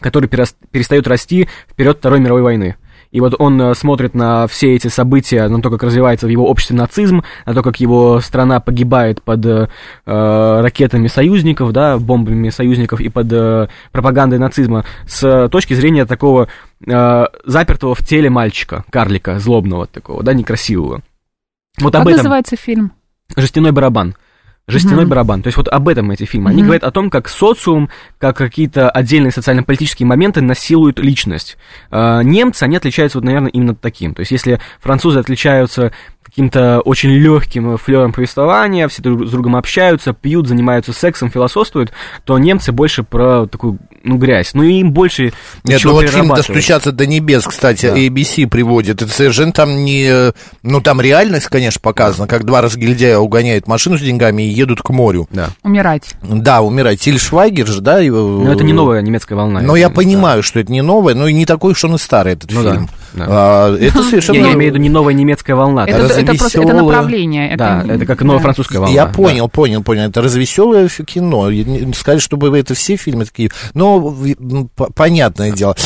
который 0.00 0.28
перес- 0.28 0.54
перестает 0.70 1.06
расти 1.06 1.48
вперед 1.70 1.98
Второй 1.98 2.20
мировой 2.20 2.42
войны. 2.42 2.76
И 3.16 3.20
вот 3.20 3.34
он 3.38 3.58
э, 3.58 3.74
смотрит 3.74 4.12
на 4.12 4.46
все 4.46 4.74
эти 4.74 4.88
события, 4.88 5.48
на 5.48 5.62
то, 5.62 5.70
как 5.70 5.82
развивается 5.82 6.26
в 6.26 6.28
его 6.28 6.46
обществе 6.50 6.76
нацизм, 6.76 7.22
на 7.46 7.54
то, 7.54 7.62
как 7.62 7.80
его 7.80 8.20
страна 8.20 8.60
погибает 8.60 9.22
под 9.22 9.46
э, 9.46 9.68
э, 10.04 10.60
ракетами 10.60 11.06
союзников, 11.06 11.72
да, 11.72 11.96
бомбами 11.96 12.50
союзников 12.50 13.00
и 13.00 13.08
под 13.08 13.32
э, 13.32 13.68
пропагандой 13.90 14.38
нацизма, 14.38 14.84
с 15.06 15.48
точки 15.48 15.72
зрения 15.72 16.04
такого 16.04 16.48
э, 16.86 17.24
запертого 17.46 17.94
в 17.94 18.04
теле 18.04 18.28
мальчика, 18.28 18.84
карлика, 18.90 19.38
злобного 19.38 19.86
такого, 19.86 20.22
да, 20.22 20.34
некрасивого. 20.34 21.00
Вот 21.80 21.92
Как 21.94 22.02
об 22.02 22.08
этом. 22.08 22.18
называется 22.18 22.56
фильм? 22.56 22.92
Жестяной 23.34 23.72
барабан. 23.72 24.14
Жестяной 24.68 25.02
Мгм. 25.02 25.10
барабан. 25.10 25.42
То 25.42 25.46
есть 25.46 25.56
вот 25.56 25.68
об 25.68 25.88
этом 25.88 26.10
эти 26.10 26.24
фильмы. 26.24 26.50
Они 26.50 26.58
Мгм. 26.58 26.66
говорят 26.66 26.82
о 26.84 26.90
том, 26.90 27.08
как 27.08 27.28
социум, 27.28 27.88
как 28.18 28.36
какие-то 28.36 28.90
отдельные 28.90 29.30
социально-политические 29.30 30.06
моменты 30.06 30.40
насилуют 30.40 30.98
личность. 30.98 31.56
Э, 31.92 32.22
Немцы, 32.24 32.64
они 32.64 32.76
отличаются 32.76 33.18
вот, 33.18 33.24
наверное, 33.24 33.50
именно 33.50 33.76
таким. 33.76 34.12
То 34.12 34.20
есть 34.20 34.32
если 34.32 34.58
французы 34.80 35.20
отличаются 35.20 35.92
каким-то 36.36 36.80
очень 36.80 37.12
легким 37.12 37.78
флером 37.78 38.12
повествования, 38.12 38.88
все 38.88 39.00
друг 39.00 39.26
с 39.26 39.30
другом 39.30 39.56
общаются, 39.56 40.12
пьют, 40.12 40.46
занимаются 40.46 40.92
сексом, 40.92 41.30
философствуют, 41.30 41.92
то 42.26 42.36
немцы 42.38 42.72
больше 42.72 43.04
про 43.04 43.46
такую, 43.46 43.78
ну, 44.04 44.18
грязь. 44.18 44.50
Ну, 44.52 44.62
и 44.62 44.80
им 44.80 44.92
больше 44.92 45.32
Нет, 45.64 45.80
ну 45.82 45.92
вот 45.92 46.06
фильм. 46.10 46.28
«Достучаться 46.28 46.92
до 46.92 47.06
небес», 47.06 47.46
кстати, 47.46 47.86
ABC 47.86 48.46
приводит. 48.48 49.00
Это 49.00 49.10
совершенно 49.10 49.52
там 49.52 49.82
не... 49.82 50.34
Ну, 50.62 50.82
там 50.82 51.00
реальность, 51.00 51.46
конечно, 51.46 51.80
показана, 51.80 52.28
как 52.28 52.44
два 52.44 52.60
разгильдяя 52.60 53.16
угоняют 53.16 53.66
машину 53.66 53.96
с 53.96 54.02
деньгами 54.02 54.42
и 54.42 54.48
едут 54.48 54.82
к 54.82 54.90
морю. 54.90 55.26
Да. 55.30 55.48
Умирать. 55.62 56.14
Да, 56.22 56.60
умирает. 56.60 57.00
Тиль 57.00 57.18
Швайгер 57.18 57.66
же, 57.66 57.80
да? 57.80 58.00
его- 58.00 58.44
Но 58.44 58.52
это 58.52 58.62
не 58.62 58.74
новая 58.74 59.00
немецкая 59.00 59.36
волна. 59.36 59.60
Но 59.62 59.74
я 59.74 59.88
да. 59.88 59.94
понимаю, 59.94 60.42
что 60.42 60.60
это 60.60 60.70
не 60.70 60.82
новое, 60.82 61.14
но 61.14 61.28
и 61.28 61.32
не 61.32 61.46
такой 61.46 61.72
уж 61.72 61.82
он 61.82 61.94
и 61.94 61.98
старый, 61.98 62.34
этот 62.34 62.52
Ну 62.52 62.62
да, 62.62 62.72
фильм. 62.72 62.86
да. 62.86 62.92
А, 63.28 63.74
это 63.76 64.02
совершенно... 64.02 64.36
Не, 64.36 64.42
я 64.42 64.54
имею 64.54 64.72
в 64.72 64.74
виду 64.74 64.82
не 64.82 64.88
новая 64.88 65.14
немецкая 65.14 65.54
волна. 65.54 65.84
Это, 65.86 65.98
Разве 65.98 66.22
это 66.22 66.34
просто 66.34 66.62
это 66.62 66.74
направление. 66.74 67.50
Это, 67.50 67.84
Да, 67.86 67.94
это 67.94 68.06
как 68.06 68.22
новая 68.22 68.38
да. 68.38 68.42
французская 68.42 68.78
волна. 68.78 68.94
Я 68.94 69.06
да. 69.06 69.12
понял, 69.12 69.48
понял, 69.48 69.82
понял. 69.82 70.02
Это 70.02 70.20
развеселое 70.20 70.88
кино. 70.88 71.50
Я 71.50 71.92
Сказать, 71.94 72.22
чтобы 72.22 72.56
это 72.58 72.74
все 72.74 72.96
фильмы 72.96 73.24
такие. 73.24 73.50
Но 73.74 74.16
понятное 74.94 75.52
дело. 75.52 75.76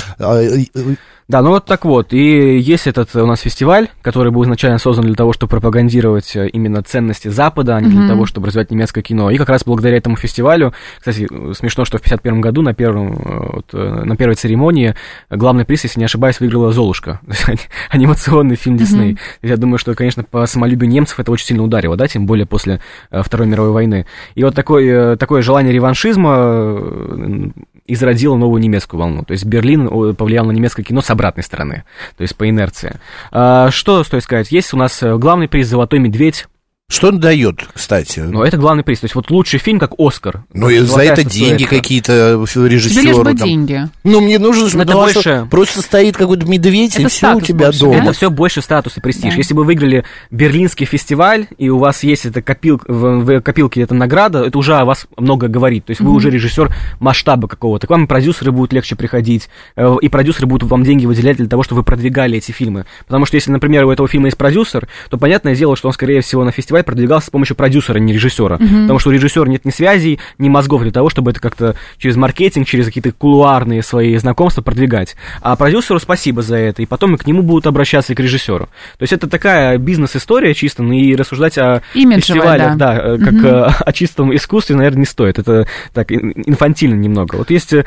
Э, 1.30 1.32
э, 1.32 1.32
Да, 1.32 1.42
ну 1.42 1.50
вот 1.50 1.64
так 1.64 1.84
вот. 1.84 2.12
И 2.12 2.58
есть 2.58 2.86
этот 2.86 3.14
у 3.14 3.26
нас 3.26 3.40
фестиваль, 3.40 3.88
который 4.02 4.32
был 4.32 4.42
изначально 4.44 4.78
создан 4.78 5.06
для 5.06 5.14
того, 5.14 5.32
чтобы 5.32 5.50
пропагандировать 5.50 6.34
э, 6.36 6.48
именно 6.48 6.82
ценности 6.82 7.28
Запада, 7.28 7.76
а 7.76 7.80
не 7.80 7.88
для 7.88 8.00
Мгм. 8.00 8.08
того, 8.08 8.26
чтобы 8.26 8.46
развивать 8.48 8.70
немецкое 8.70 9.02
кино. 9.02 9.30
И 9.30 9.36
как 9.36 9.48
раз 9.48 9.62
благодаря 9.64 9.96
этому 9.96 10.16
фестивалю, 10.16 10.72
кстати, 10.98 11.28
э, 11.30 11.52
смешно, 11.54 11.84
что 11.84 11.98
в 11.98 12.02
51 12.02 12.40
году 12.40 12.62
на, 12.62 12.74
первом, 12.74 13.12
э, 13.12 13.52
вот, 13.52 13.66
э, 13.72 14.02
на 14.04 14.16
первой 14.16 14.34
церемонии 14.34 14.94
главный 15.30 15.64
приз, 15.64 15.84
если 15.84 16.00
не 16.00 16.06
ошибаюсь, 16.06 16.40
выиграла 16.40 16.72
«Золушка». 16.72 17.20
Анимационный 17.90 18.56
фильм 18.56 18.76
Дисней. 18.76 19.18
Я 19.42 19.56
думаю, 19.56 19.78
что, 19.78 19.94
конечно, 19.94 20.24
по 20.24 20.46
самолюбию 20.46 20.90
немцев 20.90 21.20
это 21.20 21.30
очень 21.32 21.46
сильно 21.46 21.62
ударило, 21.62 21.96
да, 21.96 22.08
тем 22.08 22.26
более 22.26 22.46
после 22.46 22.80
э, 23.10 23.22
Второй 23.22 23.46
мировой 23.46 23.72
войны. 23.72 24.06
И 24.34 24.44
вот 24.44 24.54
такое, 24.54 25.12
э, 25.12 25.16
такое 25.16 25.42
желание 25.42 25.72
реваншизма 25.72 27.50
изродило 27.92 28.36
новую 28.36 28.62
немецкую 28.62 29.00
волну. 29.00 29.24
То 29.24 29.32
есть 29.32 29.44
Берлин 29.44 30.14
повлиял 30.14 30.46
на 30.46 30.52
немецкое 30.52 30.84
кино 30.84 31.00
с 31.00 31.10
обратной 31.10 31.42
стороны, 31.42 31.84
то 32.16 32.22
есть 32.22 32.36
по 32.36 32.48
инерции. 32.48 32.96
А, 33.30 33.70
Что 33.70 34.04
стоит 34.04 34.22
сказать? 34.22 34.52
Есть 34.52 34.72
у 34.72 34.76
нас 34.76 35.02
э, 35.02 35.16
главный 35.16 35.48
приз 35.48 35.68
«Золотой 35.68 35.98
медведь». 35.98 36.46
Что 36.90 37.08
он 37.08 37.20
дает, 37.20 37.68
кстати? 37.72 38.18
Но 38.18 38.44
это 38.44 38.56
главный 38.56 38.82
приз. 38.82 38.98
То 38.98 39.04
есть 39.04 39.14
вот 39.14 39.30
лучший 39.30 39.60
фильм 39.60 39.78
как 39.78 39.92
«Оскар». 39.96 40.42
Ну, 40.52 40.68
и 40.68 40.80
за 40.80 41.02
это 41.02 41.22
деньги 41.22 41.62
какие-то 41.64 42.44
Тебе 42.52 42.68
лишь 42.68 42.86
режиссеру. 42.86 43.22
бы 43.22 43.34
там. 43.36 43.46
деньги. 43.48 43.88
Ну, 44.02 44.20
мне 44.20 44.40
нужно, 44.40 44.68
Ну, 44.74 44.82
это 44.82 44.92
ну, 44.92 45.00
больше- 45.02 45.20
что, 45.20 45.46
просто 45.48 45.82
стоит 45.82 46.16
какой-то 46.16 46.46
медведь, 46.46 46.96
и 46.98 47.02
Это 47.02 47.08
все 47.08 47.36
у 47.36 47.40
тебя 47.40 47.66
больше, 47.66 47.78
дома. 47.80 47.94
да? 47.94 48.02
Это 48.02 48.12
все 48.12 48.28
больше 48.28 48.60
статус 48.60 48.96
и 48.96 49.00
престиж. 49.00 49.30
Да. 49.32 49.36
Если 49.36 49.54
бы 49.54 49.60
вы 49.60 49.66
выиграли 49.66 50.04
Берлинский 50.32 50.84
фестиваль, 50.84 51.46
и 51.58 51.68
у 51.68 51.78
вас 51.78 52.02
есть 52.02 52.26
эта 52.26 52.42
копил, 52.42 52.80
в, 52.84 53.20
в 53.20 53.40
копилке 53.40 53.82
эта 53.82 53.94
награда, 53.94 54.42
это 54.44 54.58
уже 54.58 54.74
о 54.74 54.84
вас 54.84 55.06
много 55.16 55.46
говорит. 55.46 55.84
То 55.84 55.92
есть 55.92 56.00
вы 56.00 56.10
уже 56.10 56.28
режиссер 56.28 56.74
масштаба 56.98 57.46
какого-то. 57.46 57.86
К 57.86 57.90
вам 57.90 58.04
и 58.04 58.06
продюсеры 58.08 58.50
будут 58.50 58.72
легче 58.72 58.96
приходить, 58.96 59.48
э, 59.76 59.96
и 60.02 60.08
продюсеры 60.08 60.46
будут 60.48 60.68
вам 60.68 60.82
деньги 60.82 61.06
выделять 61.06 61.36
для 61.36 61.46
того, 61.46 61.62
чтобы 61.62 61.82
вы 61.82 61.84
продвигали 61.84 62.38
эти 62.38 62.50
фильмы. 62.50 62.84
Потому 63.06 63.26
что 63.26 63.36
если, 63.36 63.52
например, 63.52 63.84
у 63.84 63.92
этого 63.92 64.08
фильма 64.08 64.26
есть 64.26 64.36
продюсер, 64.38 64.88
то 65.08 65.18
понятное 65.18 65.54
дело, 65.54 65.76
что 65.76 65.86
он, 65.86 65.94
скорее 65.94 66.20
всего, 66.20 66.42
на 66.44 66.50
фестиваль 66.80 66.84
продвигался 66.84 67.26
с 67.26 67.30
помощью 67.30 67.56
продюсера, 67.56 67.96
а 67.96 68.00
не 68.00 68.12
режиссера. 68.12 68.58
Потому 68.58 68.98
что 68.98 69.10
у 69.10 69.12
режиссера 69.12 69.46
нет 69.48 69.64
ни 69.64 69.70
связей, 69.70 70.18
ни 70.38 70.48
мозгов 70.48 70.82
для 70.82 70.90
того, 70.90 71.08
чтобы 71.08 71.30
это 71.30 71.40
как-то 71.40 71.76
через 71.98 72.16
маркетинг, 72.16 72.66
через 72.66 72.86
какие-то 72.86 73.12
кулуарные 73.12 73.82
свои 73.82 74.16
знакомства 74.16 74.62
продвигать. 74.62 75.16
А 75.40 75.56
продюсеру 75.56 75.98
спасибо 75.98 76.42
за 76.42 76.56
это, 76.56 76.82
и 76.82 76.86
потом 76.86 77.14
и 77.14 77.18
к 77.18 77.26
нему 77.26 77.42
будут 77.42 77.66
обращаться 77.66 78.12
и 78.12 78.16
к 78.16 78.20
режиссеру. 78.20 78.66
То 78.98 79.02
есть 79.02 79.12
это 79.12 79.28
такая 79.28 79.78
бизнес-история 79.78 80.54
чисто, 80.54 80.82
ну 80.82 80.92
и 80.92 81.14
рассуждать 81.14 81.58
о 81.58 81.82
Имиджевая, 81.94 82.20
фестивалях, 82.20 82.76
да. 82.76 82.94
да, 82.94 83.14
э, 83.14 83.18
как 83.18 83.44
э, 83.44 83.82
о 83.84 83.92
чистом 83.92 84.34
искусстве, 84.34 84.76
наверное, 84.76 85.00
не 85.00 85.06
стоит. 85.06 85.38
Это 85.38 85.66
так 85.92 86.10
ин- 86.12 86.32
инфантильно 86.46 86.94
немного. 86.94 87.36
Вот 87.36 87.50
есть 87.50 87.72
э, 87.72 87.84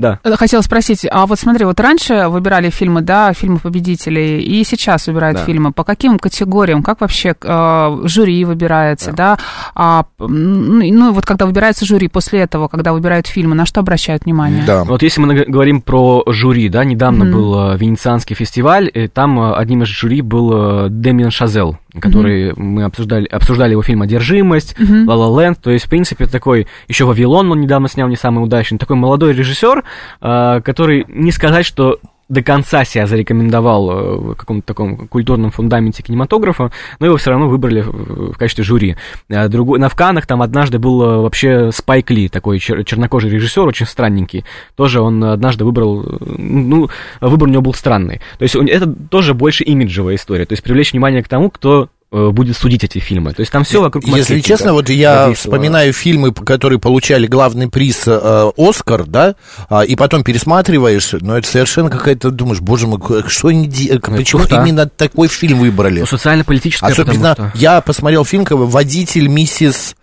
Да. 0.00 0.18
Э, 0.24 0.34
Хотела 0.36 0.62
спросить, 0.62 1.06
а 1.10 1.26
вот 1.26 1.38
смотри, 1.38 1.64
вот 1.64 1.78
раньше 1.80 2.26
выбирали 2.28 2.70
фильмы, 2.70 3.02
да, 3.02 3.32
фильмы 3.32 3.58
победителей, 3.58 4.40
и 4.40 4.64
сейчас 4.64 5.06
выбирают 5.06 5.38
Да. 5.38 5.44
фильмы. 5.44 5.72
По 5.72 5.84
каким 5.84 6.18
категориям? 6.18 6.82
Как 6.82 7.00
вообще 7.00 7.34
э, 7.40 7.98
жюри 8.04 8.44
выбирается, 8.44 9.12
да? 9.12 9.38
А, 9.74 10.04
м, 10.18 10.78
ну, 10.78 10.80
и- 10.80 10.90
ну, 10.92 11.12
вот 11.12 11.24
когда 11.26 11.46
выбирается 11.46 11.84
жюри, 11.84 12.08
после 12.08 12.40
этого, 12.40 12.68
когда 12.68 12.92
выбирают 12.92 13.26
фильмы, 13.26 13.54
на 13.54 13.66
что 13.66 13.80
обращают 13.80 14.24
внимание? 14.24 14.64
Да. 14.66 14.84
Вот 14.84 15.02
если 15.02 15.20
мы 15.20 15.34
говорим 15.44 15.82
про 15.82 16.22
жюри, 16.26 16.68
да, 16.68 16.84
недавно 16.84 17.24
был 17.26 17.72
э, 17.72 17.76
Венецианский 17.76 18.34
фестиваль, 18.34 18.90
и 18.92 19.06
там 19.08 19.38
э, 19.40 19.54
одним 19.54 19.82
из 19.82 19.88
жюри 19.88 20.22
был 20.22 20.88
Дэмиан 20.88 21.30
Шазел, 21.30 21.76
который 21.98 22.54
мы 22.56 22.84
обсуждали, 22.84 23.26
обсуждали 23.26 23.72
его 23.72 23.82
фильм 23.82 24.02
«Одержимость», 24.02 24.76
«Ла 24.78 25.14
Ла 25.14 25.42
Ленд», 25.42 25.60
то 25.60 25.70
есть, 25.70 25.86
в 25.86 25.88
принципе, 25.88 26.26
такой, 26.26 26.66
еще 26.88 27.04
«Вавилон» 27.04 27.50
он 27.50 27.60
недавно 27.60 27.88
снял, 27.88 28.08
не 28.08 28.16
самый 28.16 28.44
удачный, 28.44 28.78
такой 28.78 28.96
молодой 28.96 29.32
режиссер, 29.32 29.84
э, 30.20 30.60
который, 30.64 31.04
не 31.08 31.32
сказать, 31.32 31.66
что 31.66 31.98
до 32.30 32.42
конца 32.42 32.84
себя 32.84 33.06
зарекомендовал 33.06 33.90
э, 33.90 34.16
в 34.16 34.34
каком-то 34.36 34.66
таком 34.66 35.08
культурном 35.08 35.50
фундаменте 35.50 36.02
кинематографа, 36.02 36.70
но 36.98 37.06
его 37.06 37.16
все 37.16 37.30
равно 37.30 37.48
выбрали 37.48 37.82
в 37.82 38.30
в 38.30 38.38
качестве 38.38 38.64
жюри. 38.64 38.96
А 39.30 39.48
Другой, 39.48 39.78
на 39.78 39.88
Вканах 39.88 40.26
там 40.26 40.40
однажды 40.42 40.78
был 40.78 41.02
э, 41.02 41.16
вообще 41.18 41.72
Спайк 41.72 42.10
Ли, 42.10 42.28
такой 42.28 42.58
чер- 42.58 42.84
чернокожий 42.84 43.30
режиссер, 43.30 43.66
очень 43.66 43.86
странненький. 43.86 44.44
Тоже 44.76 45.00
он 45.00 45.22
однажды 45.24 45.64
выбрал, 45.64 46.02
э, 46.02 46.16
ну, 46.20 46.88
выбор 47.20 47.48
у 47.48 47.50
него 47.52 47.62
был 47.62 47.74
странный. 47.74 48.20
То 48.38 48.42
есть 48.44 48.54
это 48.54 48.86
тоже 48.86 49.34
больше 49.34 49.64
имиджевая 49.64 50.14
история, 50.14 50.46
то 50.46 50.52
есть 50.52 50.62
привлечь 50.62 50.92
внимание 50.92 51.22
к 51.22 51.28
тому, 51.28 51.50
кто 51.50 51.88
будет 52.10 52.56
судить 52.56 52.82
эти 52.82 52.98
фильмы. 52.98 53.32
То 53.32 53.40
есть 53.40 53.52
там 53.52 53.64
все 53.64 53.80
вокруг 53.80 54.04
Если 54.04 54.12
маркетинга 54.34 54.42
честно, 54.42 54.72
вот 54.72 54.88
я 54.88 55.24
задействовано. 55.24 55.34
вспоминаю 55.34 55.92
фильмы, 55.92 56.32
которые 56.32 56.78
получали 56.78 57.26
главный 57.26 57.68
приз 57.68 58.02
э, 58.06 58.50
Оскар, 58.56 59.04
да, 59.04 59.36
а, 59.68 59.82
и 59.82 59.94
потом 59.94 60.24
пересматриваешь, 60.24 61.12
но 61.20 61.38
это 61.38 61.46
совершенно 61.46 61.88
какая-то, 61.88 62.30
думаешь, 62.30 62.60
боже 62.60 62.86
мой, 62.88 62.98
что 63.28 63.48
они 63.48 63.68
Ну, 63.92 64.16
почему 64.16 64.42
туфта. 64.42 64.60
именно 64.60 64.88
такой 64.88 65.28
фильм 65.28 65.60
выбрали? 65.60 66.00
Ну, 66.00 66.06
социально-политическое, 66.06 66.90
Особенно 66.90 67.34
что... 67.34 67.52
я 67.54 67.80
посмотрел 67.80 68.24
фильм, 68.24 68.44
как 68.44 68.58
водитель 68.58 69.28
миссис 69.28 69.94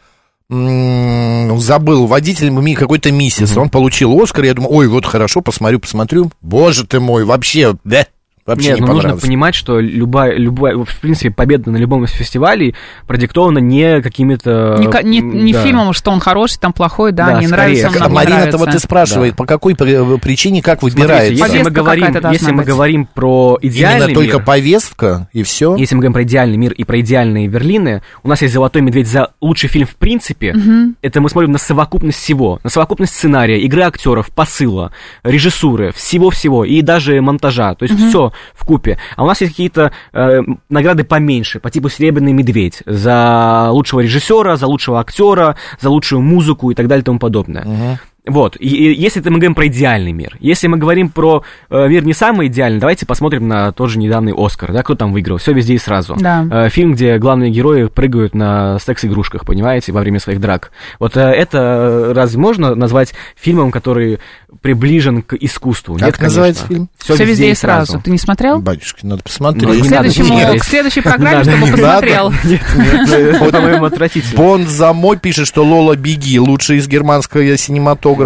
забыл, 0.49 2.07
водитель 2.07 2.75
какой-то 2.75 3.11
миссис, 3.11 3.57
он 3.57 3.69
получил 3.69 4.17
Оскар, 4.21 4.45
я 4.45 4.53
думаю, 4.53 4.73
ой, 4.73 4.87
вот 4.87 5.05
хорошо, 5.05 5.41
посмотрю, 5.41 5.79
посмотрю, 5.79 6.31
боже 6.41 6.85
ты 6.85 7.01
мой, 7.01 7.25
вообще, 7.25 7.75
да, 7.83 8.07
вообще 8.47 8.69
Нет, 8.69 8.79
не 8.79 8.85
ну 8.85 8.93
нужно 8.93 9.17
понимать, 9.17 9.53
что 9.53 9.79
любая, 9.79 10.33
любая, 10.35 10.75
в 10.77 10.99
принципе, 10.99 11.29
победа 11.29 11.69
на 11.69 11.77
любом 11.77 12.05
из 12.05 12.11
фестивалей 12.11 12.73
продиктована 13.05 13.59
не 13.59 14.01
какими-то... 14.01 14.77
Не, 15.03 15.19
не, 15.19 15.21
не 15.21 15.53
да. 15.53 15.61
фильмом, 15.63 15.93
что 15.93 16.11
он 16.11 16.19
хороший, 16.19 16.57
там 16.59 16.73
плохой, 16.73 17.11
да, 17.11 17.27
Да, 17.27 17.39
не 17.41 17.47
скорее. 17.47 17.81
нравится, 17.83 17.99
нам 17.99 18.09
не 18.09 18.15
Марина-то 18.15 18.57
вот 18.57 18.73
и 18.73 18.79
спрашивает, 18.79 19.35
по 19.35 19.45
какой 19.45 19.75
при- 19.75 20.17
причине, 20.19 20.61
как 20.61 20.79
Смотрите, 20.79 21.01
выбирается? 21.01 21.33
если 21.33 21.63
мы 21.63 21.71
говорим, 21.71 22.31
если 22.31 22.51
мы 22.51 22.63
говорим 22.63 23.05
про 23.05 23.57
идеальный 23.61 24.05
Именно 24.05 24.13
только 24.15 24.37
мир, 24.37 24.45
повестка, 24.45 25.29
и 25.33 25.43
все? 25.43 25.75
если 25.75 25.95
мы 25.95 25.99
говорим 26.01 26.13
про 26.13 26.23
идеальный 26.23 26.57
мир 26.57 26.71
и 26.71 26.83
про 26.83 26.99
идеальные 27.01 27.47
Берлины, 27.47 28.01
у 28.23 28.29
нас 28.29 28.41
есть 28.41 28.53
«Золотой 28.53 28.81
медведь» 28.81 29.07
за 29.07 29.31
лучший 29.41 29.69
фильм 29.69 29.85
в 29.87 29.95
принципе. 29.95 30.55
Это 31.01 31.19
мы 31.21 31.29
смотрим 31.29 31.51
на 31.51 31.57
совокупность 31.57 32.17
всего. 32.19 32.59
На 32.63 32.69
совокупность 32.69 33.13
сценария, 33.13 33.59
игры 33.59 33.81
актеров, 33.83 34.29
посыла, 34.31 34.91
режиссуры, 35.23 35.91
всего-всего. 35.91 36.63
И 36.65 36.81
даже 36.81 37.19
монтажа. 37.21 37.75
То 37.75 37.83
есть 37.83 37.97
все 38.07 38.31
в 38.53 38.65
купе. 38.65 38.97
А 39.15 39.23
у 39.23 39.27
нас 39.27 39.41
есть 39.41 39.53
какие-то 39.53 39.91
э, 40.13 40.41
награды 40.69 41.03
поменьше, 41.03 41.59
по 41.59 41.69
типу 41.69 41.89
«Серебряный 41.89 42.33
медведь» 42.33 42.81
за 42.85 43.69
лучшего 43.71 44.01
режиссера, 44.01 44.55
за 44.57 44.67
лучшего 44.67 44.99
актера, 44.99 45.55
за 45.79 45.89
лучшую 45.89 46.21
музыку 46.21 46.71
и 46.71 46.75
так 46.75 46.87
далее 46.87 47.01
и 47.01 47.05
тому 47.05 47.19
подобное. 47.19 47.99
Вот, 48.27 48.55
и, 48.59 48.67
и 48.67 48.99
если 49.01 49.21
это 49.21 49.31
мы 49.31 49.37
говорим 49.37 49.55
про 49.55 49.67
идеальный 49.67 50.11
мир. 50.11 50.37
Если 50.39 50.67
мы 50.67 50.77
говорим 50.77 51.09
про 51.09 51.43
э, 51.69 51.87
мир 51.87 52.05
не 52.05 52.13
самый 52.13 52.47
идеальный, 52.47 52.79
давайте 52.79 53.05
посмотрим 53.05 53.47
на 53.47 53.71
тот 53.71 53.89
же 53.89 53.99
недавний 53.99 54.33
Оскар, 54.35 54.73
да, 54.73 54.83
кто 54.83 54.95
там 54.95 55.13
выиграл, 55.13 55.37
все 55.37 55.53
везде 55.53 55.75
и 55.75 55.77
сразу. 55.77 56.15
Да. 56.19 56.45
Э, 56.49 56.69
фильм, 56.69 56.93
где 56.93 57.17
главные 57.17 57.51
герои 57.51 57.85
прыгают 57.87 58.35
на 58.35 58.79
секс-игрушках, 58.79 59.45
понимаете, 59.45 59.91
во 59.91 60.01
время 60.01 60.19
своих 60.19 60.39
драк. 60.39 60.71
Вот 60.99 61.15
э, 61.17 61.21
это 61.21 61.57
э, 61.57 62.13
разве 62.13 62.39
можно 62.39 62.75
назвать 62.75 63.13
фильмом, 63.35 63.71
который 63.71 64.19
приближен 64.61 65.21
к 65.21 65.33
искусству? 65.33 65.95
Как 65.95 66.05
Нет, 66.07 66.21
называется 66.21 66.65
фильм? 66.67 66.89
Все, 66.97 67.15
Все 67.15 67.25
везде 67.25 67.51
и 67.51 67.55
сразу. 67.55 68.01
Ты 68.03 68.11
не 68.11 68.17
смотрел? 68.17 68.59
Батюшки, 68.59 69.05
надо 69.05 69.17
Ну, 69.17 69.21
К 69.21 69.23
посмотреть. 69.23 69.63
не 69.83 69.89
надо 69.89 70.09
следующему- 70.09 70.39
смотреть. 70.39 70.61
к 70.61 70.65
следующей 70.65 71.01
программе, 71.01 71.43
Не 71.43 71.49
надо, 71.51 71.57
чтобы 71.57 71.71
посмотрел. 71.71 72.33
Нет, 72.43 73.51
по-моему, 73.51 73.85
отвратительно. 73.85 74.37
Бон 74.37 74.67
Замой 74.67 75.17
пишет, 75.17 75.47
что 75.47 75.63
Лола 75.63 75.95
Беги, 75.95 76.39
лучший 76.39 76.77
из 76.77 76.87
германского 76.87 77.57
синематографа. 77.57 78.16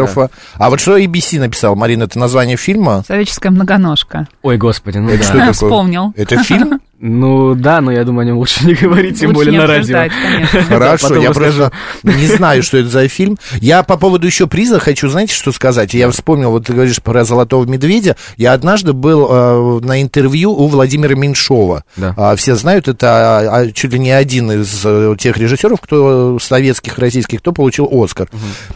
А 0.58 0.70
вот 0.70 0.80
что 0.80 0.98
ABC 0.98 1.40
написал, 1.40 1.76
Марина, 1.76 2.04
это 2.04 2.20
название 2.20 2.58
фильма? 2.58 3.04
Человеческая 3.08 3.50
многоножка. 3.50 4.28
Ой, 4.42 4.58
господи, 4.58 4.98
ну 4.98 5.10
Это 5.10 5.20
да. 5.20 5.24
что 5.24 5.34
такое? 5.34 5.54
Вспомнил. 5.54 6.14
Это 6.16 6.44
фильм? 6.44 6.82
Ну 7.04 7.56
да, 7.56 7.82
но 7.82 7.92
я 7.92 8.04
думаю, 8.04 8.22
о 8.22 8.26
нем 8.26 8.38
лучше 8.38 8.64
не 8.64 8.76
говорить, 8.76 9.20
тем 9.20 9.30
Лучше 9.30 9.46
более 9.46 9.52
не 9.54 9.58
на 9.58 9.66
радио. 9.66 9.98
конечно. 9.98 10.62
Хорошо, 10.68 11.16
я 11.16 11.32
просто 11.32 11.72
не 12.04 12.28
знаю, 12.28 12.62
что 12.62 12.78
это 12.78 12.90
за 12.90 13.08
фильм. 13.08 13.40
Я 13.60 13.82
по 13.82 13.98
поводу 13.98 14.28
еще 14.28 14.46
приза 14.46 14.80
хочу, 14.80 15.10
знаете, 15.10 15.34
что 15.34 15.52
сказать? 15.52 15.96
Я 15.96 16.12
вспомнил, 16.12 16.52
вот 16.52 16.68
ты 16.68 16.74
говоришь 16.74 17.02
про 17.02 17.26
«Золотого 17.26 17.66
медведя». 17.66 18.18
Я 18.38 18.54
однажды 18.54 18.94
был 18.94 19.28
э, 19.32 19.80
на 19.84 20.00
интервью 20.00 20.52
у 20.52 20.68
Владимира 20.68 21.16
Меньшова. 21.16 21.84
Да. 21.98 22.14
А, 22.18 22.36
все 22.36 22.54
знают, 22.54 22.88
это 22.88 23.08
а, 23.08 23.72
чуть 23.72 23.94
ли 23.94 24.00
не 24.00 24.12
один 24.12 24.52
из 24.52 24.82
э, 24.86 25.16
тех 25.18 25.38
режиссеров, 25.38 25.82
кто 25.82 26.38
советских, 26.40 27.00
российских, 27.00 27.40
кто 27.40 27.52
получил 27.52 27.90
«Оскар». 27.92 28.30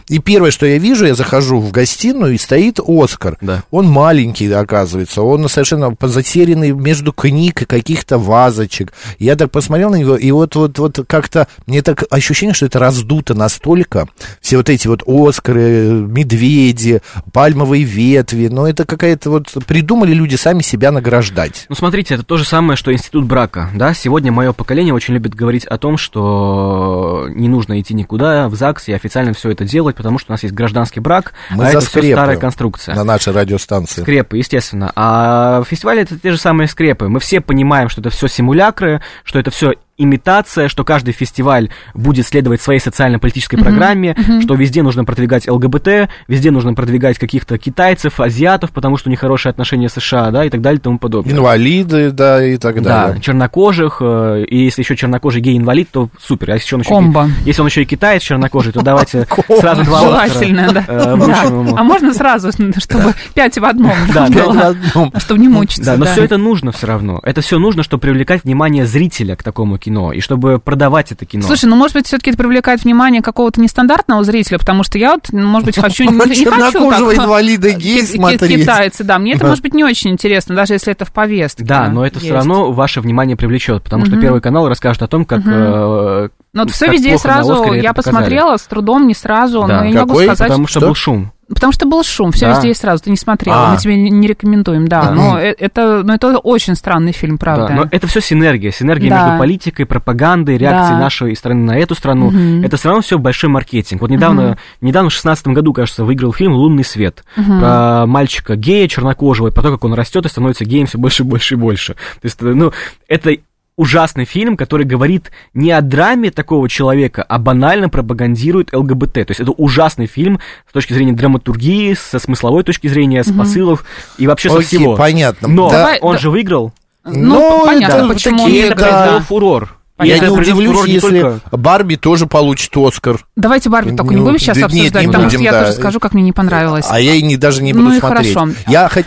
И 0.08 0.18
первое, 0.18 0.50
что 0.50 0.66
я 0.66 0.78
вижу, 0.78 1.06
я 1.06 1.14
захожу 1.14 1.60
в 1.60 1.70
гостиную, 1.70 2.34
и 2.34 2.38
стоит 2.38 2.80
«Оскар». 2.84 3.38
Да. 3.40 3.62
Он 3.70 3.86
маленький, 3.86 4.50
оказывается, 4.50 5.22
он 5.22 5.48
совершенно 5.48 5.94
затерянный 6.00 6.72
между 6.72 7.12
книг 7.12 7.62
и 7.62 7.66
каких-то 7.66 8.15
вазочек. 8.18 8.92
Я 9.18 9.36
так 9.36 9.50
посмотрел 9.50 9.90
на 9.90 9.96
него, 9.96 10.16
и 10.16 10.30
вот, 10.30 10.54
вот, 10.56 10.78
вот 10.78 11.00
как-то, 11.06 11.48
мне 11.66 11.82
так 11.82 12.04
ощущение, 12.10 12.54
что 12.54 12.66
это 12.66 12.78
раздуто 12.78 13.34
настолько. 13.34 14.08
Все 14.40 14.56
вот 14.56 14.68
эти 14.68 14.86
вот 14.88 15.02
Оскары, 15.06 15.90
медведи, 15.90 17.00
пальмовые 17.32 17.84
ветви, 17.84 18.48
но 18.48 18.68
это 18.68 18.84
какая-то 18.84 19.30
вот, 19.30 19.54
придумали 19.66 20.12
люди 20.12 20.36
сами 20.36 20.62
себя 20.62 20.90
награждать. 20.90 21.66
Ну, 21.68 21.74
смотрите, 21.74 22.14
это 22.14 22.22
то 22.24 22.36
же 22.36 22.44
самое, 22.44 22.76
что 22.76 22.92
институт 22.92 23.24
брака, 23.26 23.70
да? 23.74 23.94
Сегодня 23.94 24.32
мое 24.32 24.52
поколение 24.52 24.94
очень 24.94 25.14
любит 25.14 25.34
говорить 25.34 25.64
о 25.64 25.78
том, 25.78 25.96
что 25.96 27.26
не 27.28 27.48
нужно 27.48 27.80
идти 27.80 27.94
никуда 27.94 28.48
в 28.48 28.54
ЗАГС 28.54 28.88
и 28.88 28.92
официально 28.92 29.32
все 29.32 29.50
это 29.50 29.64
делать, 29.64 29.96
потому 29.96 30.18
что 30.18 30.32
у 30.32 30.34
нас 30.34 30.42
есть 30.42 30.54
гражданский 30.54 31.00
брак, 31.00 31.32
Мы 31.50 31.66
а 31.66 31.72
за 31.72 31.78
это 31.78 31.86
все 31.86 32.12
старая 32.12 32.36
конструкция. 32.36 32.94
на 32.94 33.04
нашей 33.04 33.32
радиостанции. 33.32 34.02
Скрепы, 34.02 34.38
естественно. 34.38 34.92
А 34.94 35.62
фестивали 35.64 36.02
это 36.02 36.18
те 36.18 36.30
же 36.30 36.38
самые 36.38 36.68
скрепы. 36.68 37.08
Мы 37.08 37.20
все 37.20 37.40
понимаем, 37.40 37.88
что 37.88 38.02
это 38.06 38.16
все 38.16 38.28
симулякры, 38.28 39.02
что 39.24 39.38
это 39.38 39.50
все 39.50 39.74
имитация, 39.98 40.68
что 40.68 40.84
каждый 40.84 41.12
фестиваль 41.12 41.70
будет 41.94 42.26
следовать 42.26 42.60
своей 42.60 42.80
социально-политической 42.80 43.56
программе, 43.56 44.16
что 44.42 44.54
везде 44.54 44.82
нужно 44.82 45.04
продвигать 45.04 45.48
ЛГБТ, 45.48 46.08
везде 46.28 46.50
нужно 46.50 46.74
продвигать 46.74 47.18
каких-то 47.18 47.58
китайцев, 47.58 48.20
азиатов, 48.20 48.70
потому 48.72 48.96
что 48.96 49.08
у 49.08 49.10
них 49.10 49.20
хорошие 49.20 49.50
отношения 49.50 49.88
с 49.88 49.94
США, 49.94 50.30
да, 50.30 50.44
и 50.44 50.50
так 50.50 50.60
далее 50.60 50.78
и 50.78 50.82
тому 50.82 50.98
подобное. 50.98 51.32
Инвалиды, 51.34 52.10
да, 52.10 52.44
и 52.44 52.56
так 52.58 52.82
Да, 52.82 53.06
далее. 53.06 53.22
чернокожих, 53.22 53.98
э, 54.00 54.44
и 54.48 54.64
если 54.64 54.82
еще 54.82 54.96
чернокожий 54.96 55.40
гей-инвалид, 55.40 55.88
то 55.90 56.08
супер. 56.20 56.50
А 56.50 56.54
если 56.54 56.74
он 56.74 56.82
еще, 56.82 56.90
Комбо. 56.90 57.28
если 57.44 57.62
он 57.62 57.68
еще 57.68 57.82
и 57.82 57.84
китаец 57.86 58.22
чернокожий, 58.22 58.72
то 58.72 58.82
давайте 58.82 59.26
сразу 59.60 59.84
два 59.84 60.00
Желательно, 60.02 60.72
да. 60.72 60.84
э, 60.86 61.14
вручим 61.16 61.60
ему. 61.60 61.76
А 61.76 61.82
можно 61.82 62.12
сразу, 62.14 62.50
чтобы 62.52 63.14
пять 63.34 63.56
в 63.58 63.64
одном, 63.64 63.92
Да, 64.12 64.28
да, 64.28 64.74
чтобы 65.20 65.40
не 65.40 65.48
мучиться. 65.48 65.92
Да, 65.92 65.96
но 65.96 66.04
все 66.06 66.24
это 66.24 66.36
нужно 66.36 66.72
все 66.72 66.86
равно. 66.86 67.20
Это 67.22 67.40
все 67.40 67.58
нужно, 67.58 67.82
чтобы 67.82 68.00
привлекать 68.02 68.44
внимание 68.44 68.86
зрителя 68.86 69.36
к 69.36 69.42
такому 69.42 69.78
кино 69.86 70.12
и 70.12 70.20
чтобы 70.20 70.58
продавать 70.58 71.12
это 71.12 71.24
кино. 71.24 71.46
Слушай, 71.46 71.66
ну, 71.66 71.76
может 71.76 71.94
быть, 71.94 72.06
все-таки 72.06 72.30
это 72.30 72.38
привлекает 72.38 72.82
внимание 72.82 73.22
какого-то 73.22 73.60
нестандартного 73.60 74.24
зрителя, 74.24 74.58
потому 74.58 74.82
что 74.82 74.98
я 74.98 75.12
вот, 75.12 75.28
ну, 75.30 75.46
может 75.46 75.66
быть, 75.66 75.78
хочу... 75.78 76.04
Не, 76.10 76.18
хочу 76.18 76.50
так, 76.50 76.74
инвалида 76.74 77.70
гей 77.72 78.02
смотреть. 78.04 78.62
Китайцы, 78.62 79.04
да. 79.04 79.18
Мне 79.18 79.34
это, 79.34 79.46
может 79.46 79.62
быть, 79.62 79.74
не 79.74 79.84
очень 79.84 80.10
интересно, 80.10 80.54
даже 80.56 80.74
если 80.74 80.92
это 80.92 81.04
в 81.04 81.12
повестке. 81.12 81.64
да, 81.64 81.88
но 81.88 82.04
это 82.04 82.18
все 82.18 82.32
равно 82.34 82.72
ваше 82.72 83.00
внимание 83.00 83.36
привлечет, 83.36 83.82
потому 83.84 84.04
что. 84.06 84.16
Первый 84.16 84.40
канал 84.40 84.68
расскажет 84.68 85.02
о 85.02 85.06
том, 85.06 85.24
как... 85.24 85.42
э, 85.46 86.28
Ну, 86.52 86.62
вот 86.62 86.70
все 86.72 86.86
как 86.86 86.94
везде 86.94 87.16
сразу 87.18 87.72
я 87.74 87.92
посмотрела, 87.92 88.56
с 88.56 88.62
трудом, 88.62 89.06
не 89.06 89.14
сразу, 89.14 89.62
но 89.66 89.84
я 89.84 89.90
не 89.90 89.94
могу 89.94 90.16
сказать... 90.20 90.48
Потому 90.48 90.66
Что? 90.66 90.80
был 90.80 90.94
шум. 90.94 91.32
Потому 91.48 91.72
что 91.72 91.86
был 91.86 92.02
шум, 92.02 92.32
все 92.32 92.46
Да. 92.46 92.54
везде 92.54 92.70
и 92.70 92.74
сразу, 92.74 93.04
ты 93.04 93.10
не 93.10 93.16
смотрела, 93.16 93.68
А. 93.68 93.70
мы 93.72 93.76
тебе 93.78 93.96
не 93.96 94.26
рекомендуем, 94.26 94.88
да. 94.88 95.02
Да. 95.04 95.10
Но 95.12 95.38
э- 95.38 95.54
это, 95.56 96.02
но 96.02 96.14
это 96.14 96.38
очень 96.38 96.74
странный 96.74 97.12
фильм, 97.12 97.38
правда. 97.38 97.68
Да, 97.68 97.74
но 97.74 97.88
это 97.90 98.08
все 98.08 98.20
синергия. 98.20 98.72
Синергия 98.72 99.10
Да. 99.10 99.22
между 99.26 99.38
политикой, 99.38 99.84
пропагандой, 99.86 100.58
реакцией 100.58 100.96
Да. 100.96 101.00
нашей 101.04 101.36
страны 101.36 101.62
на 101.64 101.78
эту 101.78 101.94
страну. 101.94 102.30
Мгм. 102.32 102.64
Это 102.64 102.76
все 102.76 102.88
равно 102.88 103.02
все 103.02 103.16
большой 103.18 103.48
маркетинг. 103.48 104.00
Вот 104.00 104.10
недавно, 104.10 104.58
недавно 104.80 105.10
в 105.10 105.12
шестнадцатом 105.12 105.54
году, 105.54 105.72
кажется, 105.72 106.04
выиграл 106.04 106.32
фильм 106.32 106.52
Лунный 106.54 106.84
свет 106.84 107.22
про 107.36 108.06
мальчика 108.06 108.56
гея 108.56 108.88
чернокожего, 108.88 109.48
и 109.48 109.50
потом, 109.52 109.72
как 109.72 109.84
он 109.84 109.94
растет 109.94 110.26
и 110.26 110.28
становится 110.28 110.64
геем 110.64 110.86
все 110.86 110.98
больше, 110.98 111.22
больше 111.22 111.54
и 111.54 111.56
больше. 111.56 111.94
То 111.94 112.24
есть, 112.24 112.40
ну, 112.42 112.72
это 113.06 113.36
ужасный 113.76 114.24
фильм, 114.24 114.56
который 114.56 114.86
говорит 114.86 115.30
не 115.54 115.70
о 115.70 115.80
драме 115.82 116.30
такого 116.30 116.68
человека, 116.68 117.22
а 117.22 117.38
банально 117.38 117.88
пропагандирует 117.88 118.72
ЛГБТ. 118.72 119.12
То 119.12 119.26
есть 119.28 119.40
это 119.40 119.50
ужасный 119.52 120.06
фильм 120.06 120.40
с 120.68 120.72
точки 120.72 120.92
зрения 120.94 121.12
драматургии, 121.12 121.94
со 121.94 122.18
смысловой 122.18 122.64
точки 122.64 122.86
зрения, 122.88 123.22
с 123.22 123.30
посылов 123.30 123.84
и 124.18 124.26
вообще 124.26 124.50
со 124.50 124.60
всего. 124.60 124.96
понятно. 124.96 125.48
Но 125.48 125.70
Да. 125.70 125.78
Давай, 125.78 125.98
он 126.00 126.14
да. 126.14 126.18
же 126.18 126.30
выиграл. 126.30 126.72
Ну, 127.04 127.64
понятно, 127.66 127.96
это 127.98 128.08
почему 128.08 128.44
такие, 128.44 128.66
он 128.66 128.72
это 128.72 128.80
да. 128.80 129.20
фурор. 129.20 129.76
И 130.02 130.08
Я 130.08 130.18
не 130.18 130.28
удивлюсь, 130.28 130.72
фурор 130.74 130.86
не 130.88 130.94
если 130.94 131.20
только- 131.20 131.56
Барби 131.56 131.94
тоже 131.94 132.26
получит 132.26 132.76
Оскар. 132.76 133.24
Давайте 133.36 133.70
Барби 133.70 133.96
только 133.96 134.12
не 134.12 134.20
Ну, 134.20 134.26
будем 134.26 134.38
сейчас 134.38 134.56
да 134.58 134.62
нет, 134.62 134.70
обсуждать, 134.72 135.02
не 135.02 135.06
потому 135.08 135.28
что 135.30 135.38
будем, 135.38 135.44
я 135.44 135.52
да. 135.52 135.60
тоже 135.64 135.72
скажу, 135.72 136.00
как 136.00 136.12
мне 136.14 136.22
не 136.22 136.32
понравилось. 136.32 136.84
А 136.90 137.00
я 137.00 137.14
и 137.14 137.22
не, 137.22 137.36
даже 137.38 137.62
не 137.62 137.72
Ну 137.72 137.82
буду 137.84 137.94
и 137.96 137.98
смотреть. 138.00 138.34
хорошо. 138.34 138.52
Я 138.66 138.88
хоть... 138.90 139.06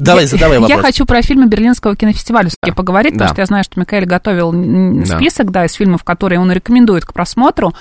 Давай, 0.00 0.22
Я- 0.24 0.28
задавай 0.28 0.58
вопрос. 0.58 0.76
Я 0.76 0.82
хочу 0.82 1.04
про 1.06 1.22
фильмы 1.22 1.46
Берлинского 1.46 1.94
кинофестиваля 1.94 2.48
все-таки 2.48 2.74
поговорить, 2.74 3.12
потому 3.12 3.28
Да. 3.28 3.34
что 3.34 3.42
я 3.42 3.46
знаю, 3.46 3.64
что 3.64 3.78
Микаэль 3.78 4.06
готовил 4.06 4.52
Да. 4.52 5.16
список, 5.16 5.50
да, 5.50 5.64
из 5.66 5.74
фильмов, 5.74 6.02
которые 6.04 6.40
он 6.40 6.50
рекомендует 6.50 7.04
к 7.04 7.12
просмотру. 7.12 7.72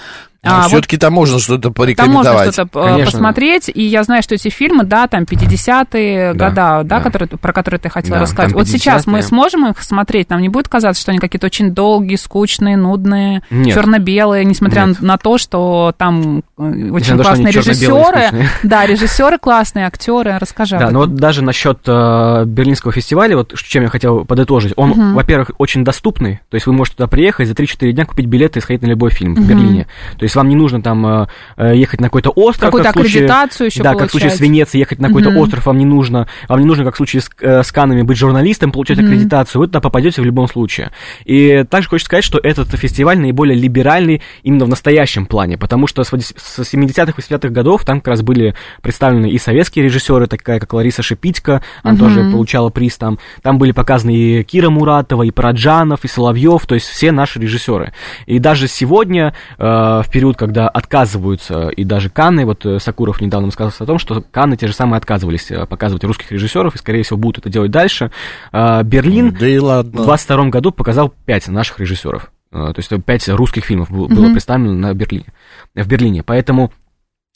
А, 0.42 0.62
вот 0.62 0.68
все-таки 0.70 0.96
там 0.96 1.12
можно 1.12 1.38
что-то 1.38 1.64
там 1.64 1.74
порекомендовать. 1.74 2.34
можно 2.46 2.52
что-то 2.54 2.80
э, 2.80 2.84
Конечно. 2.92 3.12
посмотреть, 3.12 3.70
и 3.74 3.84
я 3.84 4.04
знаю, 4.04 4.24
что 4.24 4.36
эти 4.36 4.48
фильмы, 4.48 4.86
да, 4.86 5.08
там 5.08 5.26
50-е 5.26 6.34
Да, 6.34 6.50
года, 6.50 6.56
да, 6.56 6.84
да. 6.84 7.02
Которые, 7.02 7.28
про 7.28 7.52
которые 7.52 7.80
ты 7.80 7.90
хотела 7.90 8.16
Да, 8.18 8.22
рассказать. 8.22 8.52
там 8.52 8.58
Вот 8.60 8.70
сейчас 8.70 9.06
мы 9.06 9.20
50-е. 9.20 9.24
сможем 9.24 9.68
их 9.68 9.82
смотреть, 9.84 10.30
нам 10.30 10.42
не 10.42 10.48
будет 10.48 10.70
казаться, 10.70 11.02
что 11.02 11.12
они 11.12 11.20
какие-то 11.20 11.48
очень 11.48 11.72
долгие, 11.74 12.16
скучные, 12.16 12.78
нудные, 12.78 13.42
Нет. 13.50 13.74
черно-белые, 13.76 14.46
несмотря 14.46 14.86
Нет. 14.86 15.02
на 15.02 15.18
то, 15.18 15.38
что 15.38 15.94
там 15.98 16.44
очень 16.60 17.08
то, 17.08 17.14
они 17.14 17.24
классные 17.24 17.54
и 17.54 17.56
режиссеры. 17.56 18.48
Да, 18.64 18.86
режиссеры 18.86 19.38
классные, 19.38 19.86
актеры. 19.88 20.38
Расскажи 20.40 20.76
об 20.76 20.80
Да, 20.82 20.86
этом. 20.88 20.94
но 20.94 21.00
вот 21.02 21.16
даже 21.16 21.42
насчет 21.44 21.80
э, 21.88 22.44
Берлинского 22.46 22.92
фестиваля, 22.92 23.38
вот 23.38 23.54
чем 23.58 23.84
я 23.84 23.90
хотел 23.90 24.26
подытожить, 24.26 24.74
он, 24.76 25.14
во-первых, 25.14 25.52
очень 25.58 25.84
доступный, 25.84 26.42
то 26.50 26.56
есть 26.56 26.68
вы 26.68 26.74
можете 26.74 26.98
туда 26.98 27.08
приехать, 27.08 27.48
за 27.48 27.54
3-4 27.54 27.92
дня 27.92 28.06
купить 28.06 28.26
билеты 28.26 28.60
и 28.60 28.62
сходить 28.62 28.82
на 28.82 28.88
любой 28.88 29.10
фильм 29.12 29.36
в 29.36 29.48
Берлине. 29.48 29.88
То 30.18 30.24
есть 30.24 30.36
вам 30.36 30.50
не 30.50 30.56
нужно 30.56 30.82
там 30.82 31.06
э, 31.06 31.28
э, 31.58 31.76
ехать 31.78 32.02
на 32.02 32.08
какой-то 32.08 32.32
остров. 32.32 32.66
Какую-то 32.68 32.90
как 32.90 32.96
в 32.96 33.00
случае- 33.00 33.24
аккредитацию 33.26 33.68
еще 33.68 33.84
Да, 33.84 33.96
как 33.96 34.10
в 34.10 34.12
случае 34.12 34.30
с 34.30 34.34
получать. 34.34 34.42
Венецией, 34.50 34.80
ехать 34.82 35.00
на 35.00 35.08
какой-то 35.08 35.30
остров 35.30 35.66
вам 35.66 35.78
не 35.78 35.86
нужно. 35.86 36.28
Вам 36.48 36.60
не 36.60 36.66
нужно, 36.66 36.84
как 36.84 36.96
в 36.96 36.98
случае 36.98 37.22
с, 37.22 37.30
э, 37.40 37.64
с 37.64 37.72
Каннами, 37.72 38.02
быть 38.02 38.18
журналистом, 38.18 38.72
получать 38.72 39.00
аккредитацию. 39.00 39.60
Вы 39.62 39.68
туда 39.68 39.80
попадете 39.80 40.22
в 40.22 40.26
любом 40.26 40.48
случае. 40.48 40.92
И 41.26 41.64
также 41.70 41.90
хочется 41.90 42.08
сказать, 42.08 42.24
что 42.26 42.40
этот 42.42 42.70
фестиваль 42.78 43.18
наиболее 43.20 43.58
либеральный 43.58 44.22
именно 44.44 44.66
в 44.66 44.70
настоящем 44.70 45.26
плане, 45.26 45.58
потому 45.58 45.88
что 45.88 46.04
с 46.04 46.12
70-х, 46.58 47.14
80-х 47.18 47.50
годов 47.50 47.86
там 47.86 48.00
как 48.02 48.10
раз 48.10 48.22
были 48.22 48.56
представлены 48.82 49.30
и 49.30 49.38
советские 49.38 49.86
режиссеры, 49.86 50.28
такая 50.28 50.60
как 50.60 50.74
Лариса 50.74 51.04
Шипитько, 51.04 51.62
она 51.84 51.98
тоже 51.98 52.32
получала 52.32 52.70
приз 52.70 52.98
там. 52.98 53.20
Там 53.42 53.58
были 53.58 53.72
показаны 53.72 54.16
и 54.16 54.44
Кира 54.44 54.70
Муратова, 54.70 55.24
и 55.24 55.32
Параджанов, 55.32 56.06
и 56.06 56.08
Соловьев, 56.08 56.66
то 56.66 56.76
есть 56.76 56.88
все 56.88 57.12
наши 57.12 57.40
режиссеры. 57.40 57.94
И 58.26 58.40
даже 58.40 58.68
сегодня, 58.68 59.34
э, 59.58 59.64
в 59.64 60.06
период, 60.12 60.38
когда 60.38 60.68
отказываются 60.68 61.70
и 61.70 61.84
даже 61.84 62.10
Канны, 62.10 62.46
вот 62.46 62.66
э, 62.66 62.80
Сакуров 62.80 63.22
недавно 63.22 63.48
высказался 63.48 63.84
о 63.84 63.88
том, 63.88 64.00
что 64.00 64.24
Канны 64.32 64.58
те 64.58 64.68
же 64.68 64.74
самые 64.74 64.98
отказывались 64.98 65.52
э, 65.52 65.66
показывать 65.66 66.04
русских 66.04 66.32
режиссеров, 66.32 66.76
и, 66.76 66.78
скорее 66.78 67.04
всего, 67.04 67.18
будут 67.18 67.40
это 67.40 67.50
делать 67.50 67.72
дальше. 67.72 68.12
Э, 68.52 68.84
Берлин 68.84 69.36
Да 69.40 69.48
и 69.48 69.58
в 69.58 69.64
ладно. 69.64 70.04
22 70.04 70.46
году 70.46 70.72
показал 70.72 71.14
5 71.26 71.50
наших 71.50 71.80
режиссеров. 71.80 72.32
Э, 72.52 72.74
То 72.74 72.76
есть 72.78 72.92
5 73.04 73.30
русских 73.30 73.66
фильмов 73.66 73.92
было 73.92 74.32
представлено 74.32 74.74
на 74.74 74.94
Берлине, 74.94 75.28
в 75.76 75.88
Берлине. 75.88 76.24
Поэтому 76.24 76.72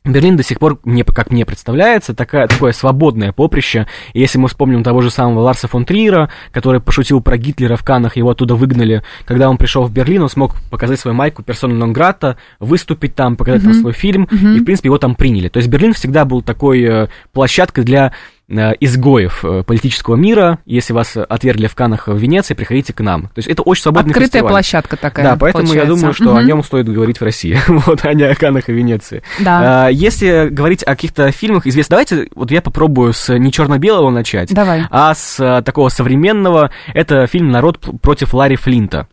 Берлин 0.06 0.36
до 0.36 0.44
сих 0.44 0.60
пор, 0.60 0.80
мне, 0.84 1.06
как 1.06 1.32
мне 1.32 1.46
представляется, 1.46 2.14
такая, 2.14 2.48
такое 2.48 2.74
свободное 2.74 3.32
поприще. 3.32 3.88
И 4.12 4.20
если 4.20 4.38
мы 4.38 4.50
вспомним 4.50 4.84
того 4.84 5.02
же 5.02 5.10
самого 5.10 5.40
Ларса 5.44 5.70
фон 5.70 5.86
Триера, 5.86 6.30
который 6.52 6.82
пошутил 6.82 7.22
про 7.22 7.38
Гитлера 7.38 7.78
в 7.78 7.84
Канах, 7.84 8.18
его 8.18 8.32
оттуда 8.32 8.56
выгнали, 8.56 9.02
когда 9.24 9.50
он 9.50 9.58
пришел 9.58 9.86
в 9.86 9.94
Берлин, 9.94 10.24
он 10.24 10.30
смог 10.30 10.58
показать 10.70 11.00
свою 11.00 11.16
майку 11.16 11.42
персона 11.42 11.74
нон 11.74 11.94
грата, 11.94 12.38
выступить 12.60 13.16
там, 13.16 13.38
показать 13.38 13.64
там 13.64 13.74
свой 13.74 13.94
фильм, 13.94 14.26
и, 14.26 14.60
в 14.60 14.66
принципе, 14.66 14.88
его 14.88 14.98
там 14.98 15.16
приняли. 15.16 15.48
То 15.48 15.58
есть 15.58 15.70
Берлин 15.70 15.94
всегда 15.94 16.26
был 16.26 16.42
такой 16.42 16.84
э, 16.84 17.08
площадкой 17.32 17.86
для 17.86 18.08
э, 18.08 18.12
изгоев 18.50 19.44
э, 19.46 19.64
политического 19.64 20.16
мира. 20.16 20.60
Если 20.66 20.94
вас 20.94 21.16
отвергли 21.18 21.68
в 21.68 21.76
Канах 21.76 22.08
в 22.08 22.16
Венеции, 22.18 22.54
приходите 22.54 22.94
к 22.94 23.00
нам. 23.02 23.24
То 23.28 23.38
есть 23.38 23.48
это 23.48 23.62
очень 23.64 23.84
свободный 23.84 24.12
Открытая 24.12 24.42
фестиваль. 24.42 24.52
площадка 24.52 24.98
такая. 24.98 25.26
Да, 25.26 25.36
поэтому 25.38 25.64
я 25.66 25.82
получается. 25.82 25.96
думаю, 25.96 26.14
что 26.14 26.24
Мгм. 26.26 26.38
о 26.38 26.44
нем 26.44 26.64
стоит 26.64 26.90
говорить 26.90 27.20
в 27.20 27.24
России, 27.24 27.58
вот, 27.68 28.06
а 28.06 28.14
не 28.14 28.24
о 28.24 28.36
Каннах 28.36 28.70
и 28.70 28.74
Венеции. 28.74 29.24
Да. 29.40 29.86
А, 29.86 29.90
Если 29.90 30.50
говорить 30.50 30.84
о 30.84 30.88
каких-то 30.88 31.32
фильмах 31.32 31.66
известных, 31.68 31.90
давайте 31.92 32.28
вот 32.36 32.52
я 32.52 32.62
попробую 32.62 33.14
с 33.14 33.34
не 33.38 33.52
черно-белого 33.52 34.10
начать, 34.10 34.54
Давай. 34.54 34.84
а 34.92 35.14
с 35.16 35.38
а, 35.40 35.62
такого 35.62 35.90
современного. 35.90 36.72
Это 36.94 37.26
фильм 37.28 37.50
«Народ 37.50 37.80
против 38.02 38.34
Ларри 38.34 38.56
Флинта». 38.56 39.08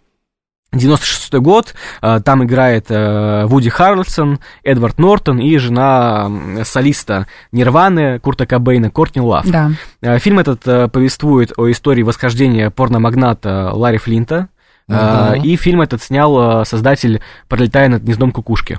96 0.72 1.34
год, 1.34 1.74
а, 2.00 2.20
там 2.20 2.44
играет 2.44 2.86
э, 2.90 3.44
Вуди 3.46 3.70
Харрельсон, 3.70 4.38
Эдвард 4.62 4.98
Нортон 4.98 5.38
и 5.40 5.56
жена 5.58 6.30
солиста 6.64 7.26
Нирваны 7.50 8.20
Курта 8.20 8.46
Кобейна 8.46 8.90
Кортни 8.90 9.20
Лав. 9.20 9.46
Да. 9.48 9.72
Э, 10.00 10.18
Фильм 10.18 10.38
этот 10.38 10.66
э, 10.66 10.88
повествует 10.88 11.52
о 11.56 11.70
истории 11.70 12.02
восхождения 12.02 12.70
порномагната 12.70 13.70
Ларри 13.72 13.98
Флинта. 13.98 14.48
Э, 14.88 15.36
Мгм. 15.36 15.44
И 15.44 15.56
фильм 15.56 15.80
этот 15.82 16.02
снял 16.02 16.62
э, 16.62 16.64
создатель 16.64 17.20
«Пролетая 17.48 17.88
над 17.88 18.02
гнездом 18.02 18.32
кукушки». 18.32 18.78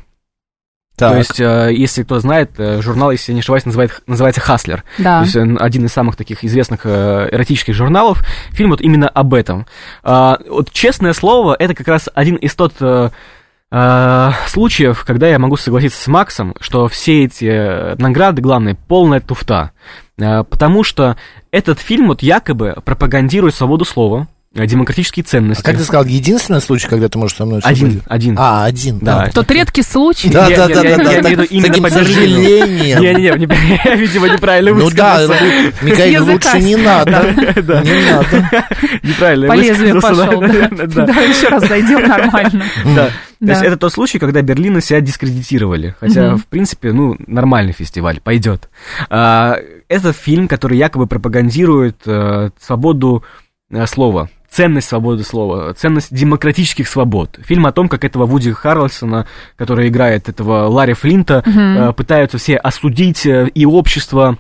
Так. 1.02 1.12
То 1.14 1.18
есть, 1.18 1.40
э, 1.40 1.74
если 1.74 2.04
кто 2.04 2.20
знает, 2.20 2.52
э, 2.60 2.80
журнал, 2.80 3.10
если 3.10 3.32
я 3.32 3.34
не 3.34 3.40
ошибаюсь, 3.40 3.66
называет, 3.66 4.04
называется 4.06 4.40
«Хаслер». 4.40 4.84
Да. 5.00 5.20
То 5.20 5.24
есть 5.26 5.36
он 5.36 5.58
один 5.60 5.86
из 5.86 5.92
самых 5.92 6.16
таких 6.16 6.44
известных 6.44 6.82
э, 6.84 7.30
эротических 7.32 7.74
журналов. 7.74 8.24
Фильм 8.52 8.70
вот 8.70 8.82
именно 8.82 9.10
об 9.10 9.34
этом. 9.34 9.66
А, 10.04 10.38
вот 10.48 10.72
честное 10.72 11.14
слово, 11.14 11.56
это 11.58 11.74
как 11.74 11.88
раз 11.88 12.08
один 12.14 12.36
из 12.36 12.54
тот 12.54 12.74
э, 12.82 13.10
э, 13.72 14.32
случаев, 14.46 15.04
когда 15.04 15.28
я 15.28 15.40
могу 15.40 15.58
согласиться 15.58 16.00
с 16.04 16.06
Максом, 16.06 16.54
что 16.60 16.88
все 16.88 17.24
эти 17.24 17.46
э, 17.46 17.96
награды, 17.98 18.44
главное, 18.44 18.78
полная 18.88 19.22
туфта. 19.22 19.72
Э, 20.20 20.44
потому 20.44 20.84
что 20.84 21.18
этот 21.50 21.80
фильм 21.80 22.10
вот 22.10 22.22
якобы 22.22 22.76
пропагандирует 22.86 23.56
свободу 23.56 23.86
слова, 23.86 24.28
э, 24.28 24.41
демократические 24.54 25.24
ценности. 25.24 25.62
А 25.62 25.66
как 25.66 25.78
ты 25.78 25.84
сказал, 25.84 26.04
единственный 26.06 26.60
случай, 26.62 26.88
когда 26.90 27.08
ты 27.08 27.18
можешь 27.18 27.38
со 27.38 27.46
мной 27.46 27.62
Один, 27.64 27.76
согласиться? 27.78 28.06
один. 28.14 28.36
А, 28.38 28.66
один. 28.66 29.00
Да. 29.00 29.30
Тот 29.34 29.50
редкий 29.50 29.82
случай. 29.82 30.30
Да, 30.30 30.48
Я- 30.50 30.58
да, 30.58 30.68
я- 30.68 30.76
да, 30.76 30.82
я- 30.90 30.98
да, 30.98 31.04
я 31.04 31.22
да, 31.22 31.22
имею 31.22 31.24
в 31.24 31.30
виду 31.30 31.44
именно 31.44 31.84
по 31.84 31.90
сожалением. 31.90 32.42
Не-не-не, 32.42 33.46
не- 33.48 33.80
я, 33.86 33.96
видимо, 33.96 34.28
неправильно 34.28 34.72
Ну 34.72 34.90
да, 34.92 35.20
высказался. 35.20 35.44
лу- 35.46 35.74
Михаил, 35.86 36.22
языка 36.28 36.32
лучше 36.54 36.60
не 36.68 36.76
надо. 36.76 37.34
Не 37.82 38.12
надо. 38.12 38.66
Неправильно 39.04 39.48
По 39.48 39.54
лезвию 39.54 40.02
пошел. 40.02 40.42
да, 40.42 40.68
Да. 40.70 40.86
да. 40.86 41.06
Давай 41.06 41.30
еще 41.30 41.48
раз 41.48 41.68
зайдем 41.68 42.08
нормально. 42.08 42.64
Да. 42.94 43.06
То 43.08 43.12
Да. 43.40 43.54
есть 43.54 43.64
это 43.64 43.78
тот 43.78 43.94
случай, 43.94 44.20
когда 44.20 44.42
Берлина 44.42 44.82
себя 44.82 45.00
дискредитировали. 45.02 45.96
Хотя, 46.00 46.36
в 46.36 46.46
принципе, 46.46 46.92
ну, 46.92 47.16
нормальный 47.26 47.72
фестиваль, 47.74 48.20
пойдет. 48.22 48.70
А, 49.10 49.56
Это 49.88 50.14
фильм, 50.14 50.48
который 50.48 50.78
якобы 50.78 51.06
пропагандирует 51.08 51.98
э, 52.06 52.52
свободу 52.62 53.24
э, 53.70 53.86
слова, 53.88 54.30
ценность 54.52 54.90
свободы 54.90 55.24
слова, 55.24 55.74
ценность 55.74 56.14
демократических 56.14 56.88
свобод. 56.88 57.40
Фильм 57.44 57.66
о 57.66 57.72
том, 57.72 57.88
как 57.88 58.04
этого 58.04 58.26
Вуди 58.26 58.52
Харрельсона, 58.52 59.26
который 59.56 59.88
играет 59.88 60.28
этого 60.28 60.68
Ларри 60.68 60.94
Флинта, 60.94 61.44
э, 61.46 61.94
пытаются 61.94 62.38
все 62.38 62.58
осудить 62.58 63.26
э, 63.26 63.48
и 63.54 63.66
общество, 63.66 64.38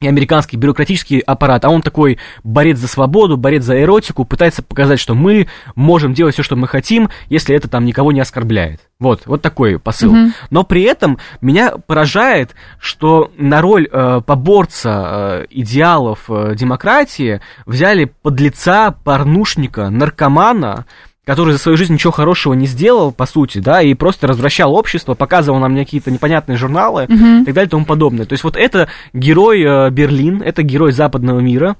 и 0.00 0.08
американский 0.08 0.56
бюрократический 0.56 1.20
аппарат, 1.20 1.64
а 1.64 1.70
он 1.70 1.80
такой 1.80 2.18
борец 2.42 2.78
за 2.78 2.88
свободу, 2.88 3.36
борец 3.36 3.64
за 3.64 3.80
эротику, 3.80 4.24
пытается 4.24 4.62
показать, 4.62 5.00
что 5.00 5.14
мы 5.14 5.48
можем 5.76 6.12
делать 6.14 6.34
все, 6.34 6.42
что 6.42 6.56
мы 6.56 6.68
хотим, 6.68 7.08
если 7.28 7.54
это 7.56 7.68
там 7.68 7.84
никого 7.84 8.12
не 8.12 8.20
оскорбляет. 8.20 8.80
Вот, 8.98 9.22
вот 9.26 9.40
такой 9.40 9.78
посыл. 9.78 10.14
Но 10.50 10.64
при 10.64 10.82
этом 10.82 11.18
меня 11.40 11.72
поражает, 11.78 12.54
что 12.78 13.30
на 13.36 13.60
роль 13.60 13.88
э, 13.90 14.20
поборца 14.24 15.42
э, 15.42 15.46
идеалов 15.50 16.24
э, 16.28 16.54
демократии 16.54 17.40
взяли 17.66 18.12
подлеца, 18.22 18.94
порнушника, 19.04 19.90
наркомана, 19.90 20.86
который 21.24 21.52
за 21.52 21.58
свою 21.58 21.76
жизнь 21.76 21.94
ничего 21.94 22.12
хорошего 22.12 22.54
не 22.54 22.66
сделал, 22.66 23.12
по 23.12 23.26
сути, 23.26 23.58
да, 23.58 23.82
и 23.82 23.94
просто 23.94 24.26
развращал 24.26 24.74
общество, 24.74 25.14
показывал 25.14 25.58
нам 25.58 25.76
какие-то 25.76 26.10
непонятные 26.10 26.58
журналы 26.58 27.06
и 27.42 27.44
так 27.44 27.54
далее 27.54 27.66
и 27.66 27.70
тому 27.70 27.84
подобное. 27.84 28.26
То 28.26 28.34
есть 28.34 28.44
вот 28.44 28.56
это 28.56 28.88
герой 29.12 29.62
э, 29.62 29.90
Берлин, 29.90 30.42
это 30.42 30.62
герой 30.62 30.92
западного 30.92 31.40
мира, 31.40 31.76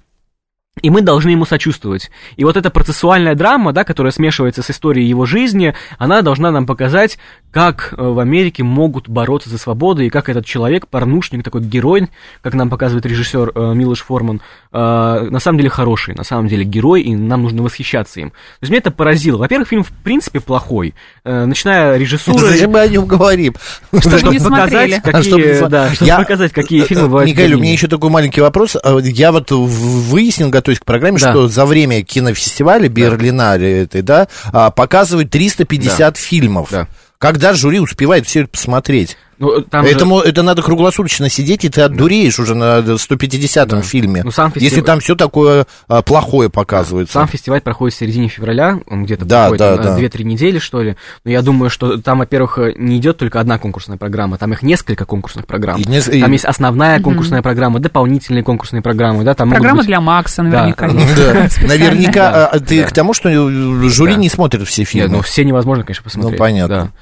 и 0.83 0.91
мы 0.91 1.03
должны 1.03 1.31
ему 1.31 1.45
сочувствовать. 1.45 2.11
И 2.37 2.45
вот 2.45 2.57
эта 2.57 2.69
процессуальная 2.69 3.37
драма, 3.37 3.73
да, 3.73 3.85
которая 3.85 4.11
смешивается 4.13 4.63
с 4.63 4.71
историей 4.71 5.07
его 5.07 5.25
жизни, 5.25 5.75
она 5.99 6.21
должна 6.23 6.51
нам 6.51 6.67
показать, 6.67 7.17
как 7.53 7.95
э, 7.97 8.03
в 8.03 8.19
Америке 8.19 8.65
могут 8.65 9.09
бороться 9.09 9.49
за 9.49 9.59
свободу, 9.59 10.03
и 10.03 10.11
как 10.11 10.29
этот 10.29 10.45
человек, 10.45 10.89
порнушник, 10.89 11.45
такой 11.45 11.61
герой, 11.63 12.09
как 12.43 12.55
нам 12.55 12.69
показывает 12.71 13.07
режиссер 13.07 13.53
э, 13.55 13.75
Милош 13.75 14.01
Форман, 14.03 14.41
э, 14.73 15.29
на 15.31 15.39
самом 15.39 15.59
деле 15.59 15.71
хороший, 15.71 16.17
на 16.17 16.25
самом 16.25 16.49
деле 16.49 16.65
герой, 16.65 17.03
и 17.03 17.15
нам 17.15 17.43
нужно 17.43 17.63
восхищаться 17.63 18.19
им. 18.19 18.31
То 18.31 18.37
есть 18.63 18.71
меня 18.71 18.79
это 18.81 18.91
поразило. 18.91 19.37
Во-первых, 19.37 19.69
фильм 19.69 19.85
в 19.85 19.93
принципе 19.93 20.41
плохой, 20.41 20.95
э, 21.25 21.45
начиная 21.45 21.97
режиссурой... 21.97 22.41
Зачем 22.41 22.73
мы 22.73 22.81
о 22.81 22.89
нем 22.89 23.07
говорим? 23.07 23.55
Чтобы 23.97 24.33
не 24.33 24.41
смотрели. 24.41 24.99
показать, 24.99 25.03
какие, 25.03 25.13
А, 25.13 25.23
чтобы 25.23 25.69
да, 25.71 25.95
чтобы 25.95 26.07
Я- 26.09 26.19
показать, 26.19 26.53
какие 26.53 26.83
фильмы 26.85 27.07
бывают 27.07 27.31
Михаил, 27.31 27.59
у 27.59 27.61
меня 27.61 27.73
еще 27.73 27.87
такой 27.87 28.11
маленький 28.11 28.41
вопрос. 28.41 28.77
А, 28.83 28.99
Я 28.99 29.31
вот 29.31 29.53
выяснил, 29.53 30.51
готовясь 30.65 30.81
к 30.81 30.85
программе, 30.87 31.19
Да. 31.19 31.31
что 31.31 31.49
за 31.49 31.67
время 31.67 32.03
кинофестиваля 32.03 32.89
Берлинаре 32.89 33.83
этой, 33.83 34.01
да, 34.01 34.29
а, 34.53 34.71
показывают 34.71 35.31
350 35.31 36.17
фильмов. 36.17 36.69
Да. 36.71 36.89
Когда 37.19 37.53
жюри 37.53 37.81
успевает 37.81 38.27
все 38.27 38.41
это 38.41 38.51
посмотреть? 38.51 39.17
Ну, 39.39 39.61
там 39.63 39.85
же- 39.85 39.91
Этому, 39.93 40.21
это 40.21 40.43
надо 40.43 40.63
круглосуточно 40.63 41.29
сидеть, 41.29 41.65
и 41.65 41.69
ты 41.69 41.83
отдуреешь 41.83 42.39
уже 42.39 42.55
на 42.55 42.79
150-м 42.81 43.83
фильме. 43.83 44.23
Ну, 44.25 44.31
сам 44.31 44.53
Если 44.55 44.69
фестиваль- 44.69 44.85
там 44.87 45.01
все 45.01 45.15
такое 45.15 45.67
а, 45.89 46.03
плохое 46.03 46.51
показывается. 46.51 47.15
Сам 47.15 47.29
фестиваль 47.29 47.61
проходит 47.61 47.95
в 47.95 47.99
середине 47.99 48.29
февраля, 48.29 48.79
он 48.89 49.05
где-то 49.05 49.25
Да, 49.25 49.49
проходит 49.49 49.83
да, 49.83 49.97
да. 49.97 49.99
2-3 49.99 50.25
недели, 50.25 50.59
что 50.59 50.83
ли. 50.83 50.97
Но 51.25 51.31
я 51.31 51.43
думаю, 51.43 51.71
что 51.71 51.99
там, 51.99 52.19
во-первых, 52.19 52.59
не 52.77 52.99
идет 52.99 53.19
только 53.19 53.41
одна 53.41 53.59
конкурсная 53.59 53.97
программа, 53.97 54.39
там 54.39 54.53
их 54.53 54.63
несколько 54.63 55.05
конкурсных 55.05 55.47
программ. 55.47 55.81
И 55.81 55.83
и- 55.85 56.21
Там 56.21 56.33
есть 56.33 56.45
основная 56.45 57.01
конкурсная 57.01 57.43
программа, 57.43 57.81
дополнительные 57.81 58.43
конкурсные 58.45 58.83
программы, 58.83 59.25
да, 59.25 59.35
там 59.35 59.51
Программа 59.51 59.79
быть- 59.79 59.87
для 59.87 60.01
Макса 60.01 60.43
наверняка 60.43 60.89
Да. 60.89 60.95
Да. 60.95 61.49
Специальная. 61.51 61.79
Наверняка 61.79 62.31
Да. 62.33 62.47
а, 62.47 62.61
ты 62.61 62.83
Да. 62.83 62.89
к 62.89 62.93
тому, 62.93 63.15
что 63.15 63.29
э, 63.29 63.89
жюри 63.89 64.15
Да. 64.15 64.21
не 64.21 64.29
смотрит 64.29 64.67
все 64.69 64.83
Нет, 64.83 64.89
фильмы. 64.89 65.09
ну 65.17 65.23
все 65.23 65.45
невозможно, 65.45 65.85
конечно, 65.85 66.05
посмотреть. 66.05 66.33
Ну, 66.33 66.39
понятно. 66.39 66.93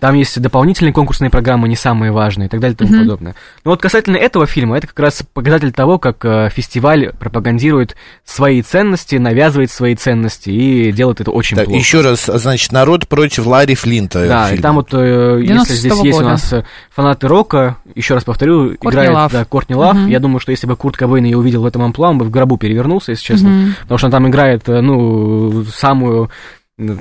Там 0.00 0.14
есть 0.14 0.40
дополнительные 0.40 0.92
конкурсные 0.92 1.30
программы, 1.30 1.68
не 1.68 1.76
самые 1.76 2.10
важные, 2.10 2.46
и 2.46 2.48
так 2.48 2.58
далее 2.60 2.74
и 2.74 2.76
тому 2.78 2.98
подобное. 2.98 3.34
Но 3.64 3.70
вот 3.72 3.80
касательно 3.80 4.16
этого 4.16 4.46
фильма, 4.46 4.78
это 4.78 4.86
как 4.86 4.98
раз 4.98 5.22
показатель 5.32 5.72
того, 5.72 5.98
как 5.98 6.24
э, 6.24 6.48
фестиваль 6.50 7.12
пропагандирует 7.18 7.96
свои 8.24 8.62
ценности, 8.62 9.16
навязывает 9.16 9.70
свои 9.70 9.94
ценности 9.94 10.50
и 10.50 10.90
делает 10.92 11.20
это 11.20 11.30
очень 11.30 11.56
Так, 11.56 11.66
плохо. 11.66 11.78
еще 11.78 12.00
раз, 12.00 12.26
значит, 12.26 12.72
народ 12.72 13.06
против 13.08 13.46
Ларри 13.46 13.74
Флинта. 13.74 14.26
Да, 14.26 14.46
фильм. 14.46 14.58
и 14.58 14.62
там 14.62 14.74
вот, 14.76 14.88
э, 14.94 15.40
если 15.42 15.54
96-го 15.54 15.74
здесь 15.74 15.92
есть 16.04 16.18
у 16.18 16.22
года. 16.22 16.28
нас 16.30 16.52
э, 16.52 16.64
фанаты 16.90 17.28
рока, 17.28 17.76
еще 17.94 18.14
раз 18.14 18.24
повторю, 18.24 18.70
Кортни 18.78 18.90
играет 18.90 19.10
Лав. 19.12 19.32
да, 19.32 19.44
Кортни 19.44 19.74
Лав. 19.76 19.94
Мгм. 19.96 20.06
Я 20.08 20.18
думаю, 20.20 20.40
что 20.40 20.50
если 20.50 20.66
бы 20.66 20.76
Курт 20.76 20.96
Кобейн 20.96 21.24
ее 21.24 21.36
увидел 21.36 21.62
в 21.62 21.66
этом 21.66 21.82
амплуа, 21.82 22.08
он 22.08 22.18
бы 22.18 22.24
в 22.24 22.30
гробу 22.30 22.56
перевернулся, 22.56 23.12
если 23.12 23.22
честно. 23.24 23.74
Потому 23.82 23.98
что 23.98 24.06
он 24.06 24.12
там 24.12 24.28
играет, 24.28 24.68
э, 24.68 24.80
ну, 24.80 25.64
самую 25.64 26.30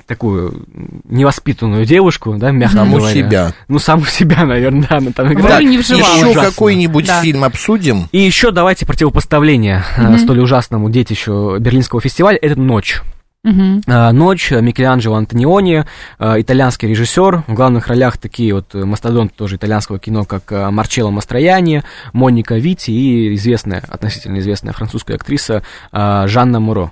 такую 0.06 0.66
невоспитанную 1.06 1.86
девушку, 1.86 2.36
да, 2.38 2.52
мягко 2.52 2.78
Саму 2.78 2.98
говоря. 2.98 3.14
себя. 3.14 3.54
Ну, 3.68 3.80
саму 3.80 4.06
себя, 4.06 4.44
наверное, 4.46 4.88
да, 4.90 4.98
она 4.98 5.12
там 5.12 5.32
играет. 5.34 5.60
роли 5.60 5.66
не. 5.66 5.78
Еще 5.78 5.96
Ужасно. 5.96 6.34
какой-нибудь 6.52 7.06
Да. 7.08 7.22
фильм 7.22 7.44
обсудим? 7.44 8.08
И 8.12 8.20
еще 8.20 8.52
давайте 8.52 8.86
противопоставление 8.86 9.84
э, 9.98 10.18
столь 10.18 10.40
ужасному 10.40 10.90
детищу 10.90 11.58
Берлинского 11.60 12.02
фестиваля, 12.02 12.38
это 12.42 12.60
«Ночь». 12.60 13.02
Мгм. 13.42 13.82
А, 13.88 14.12
«Ночь» 14.12 14.52
Микеланджело 14.52 15.16
Антониони, 15.16 15.86
а, 16.20 16.42
итальянский 16.42 16.90
режиссер. 16.90 17.44
В 17.48 17.54
главных 17.54 17.88
ролях 17.88 18.18
такие 18.18 18.54
вот 18.54 18.76
э, 18.76 18.84
мастодонты 18.84 19.34
тоже 19.38 19.56
итальянского 19.56 19.98
кино, 19.98 20.26
как 20.26 20.52
Марчелло 20.72 21.10
Мастрояни, 21.10 21.84
Моника 22.12 22.56
Вити 22.56 22.92
и 22.92 23.34
известная, 23.36 23.82
относительно 23.88 24.40
известная 24.40 24.74
французская 24.74 25.16
актриса 25.16 25.64
Жанна 25.94 26.60
Муро. 26.60 26.92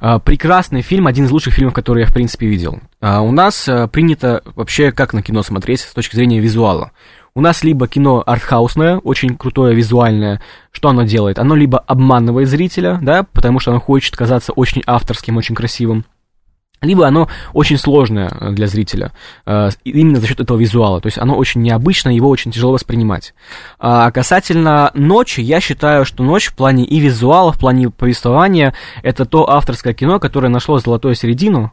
А, 0.00 0.18
Прекрасный 0.18 0.82
фильм, 0.82 1.06
один 1.06 1.26
из 1.26 1.30
лучших 1.30 1.54
фильмов, 1.54 1.74
которые 1.74 2.04
я, 2.04 2.10
в 2.10 2.14
принципе, 2.14 2.46
видел. 2.46 2.80
А, 3.00 3.20
У 3.20 3.30
нас 3.32 3.68
а, 3.68 3.86
принято 3.86 4.42
вообще 4.54 4.92
как 4.92 5.12
на 5.12 5.22
кино 5.22 5.42
смотреть 5.42 5.80
с 5.80 5.92
точки 5.92 6.16
зрения 6.16 6.40
визуала. 6.40 6.92
У 7.34 7.42
нас 7.42 7.62
либо 7.62 7.86
кино 7.86 8.22
артхаусное, 8.24 8.96
очень 8.96 9.36
крутое, 9.36 9.74
визуальное. 9.74 10.40
Что 10.72 10.88
оно 10.88 11.02
делает? 11.02 11.38
Оно 11.38 11.54
либо 11.54 11.78
обманывает 11.78 12.48
зрителя, 12.48 12.98
да, 13.02 13.24
потому 13.30 13.60
что 13.60 13.72
оно 13.72 13.80
хочет 13.80 14.16
казаться 14.16 14.52
очень 14.52 14.82
авторским, 14.86 15.36
очень 15.36 15.54
красивым. 15.54 16.06
Либо 16.82 17.06
оно 17.06 17.28
очень 17.54 17.78
сложное 17.78 18.28
э, 18.28 18.50
для 18.52 18.66
зрителя, 18.66 19.12
э, 19.46 19.70
именно 19.84 20.20
за 20.20 20.26
счет 20.26 20.40
этого 20.40 20.58
визуала. 20.58 21.00
То 21.00 21.06
есть 21.06 21.18
оно 21.18 21.36
очень 21.36 21.62
необычно, 21.62 22.10
его 22.10 22.28
очень 22.28 22.52
тяжело 22.52 22.72
воспринимать. 22.72 23.34
А 23.78 24.10
касательно 24.10 24.90
ночи, 24.94 25.40
я 25.40 25.60
считаю, 25.60 26.04
что 26.04 26.22
ночь 26.22 26.48
в 26.48 26.54
плане 26.54 26.84
и 26.84 26.98
визуала, 26.98 27.52
в 27.52 27.58
плане 27.58 27.90
повествования, 27.90 28.74
это 29.02 29.24
то 29.24 29.48
авторское 29.50 29.94
кино, 29.94 30.20
которое 30.20 30.48
нашло 30.48 30.78
золотую 30.78 31.14
середину, 31.14 31.72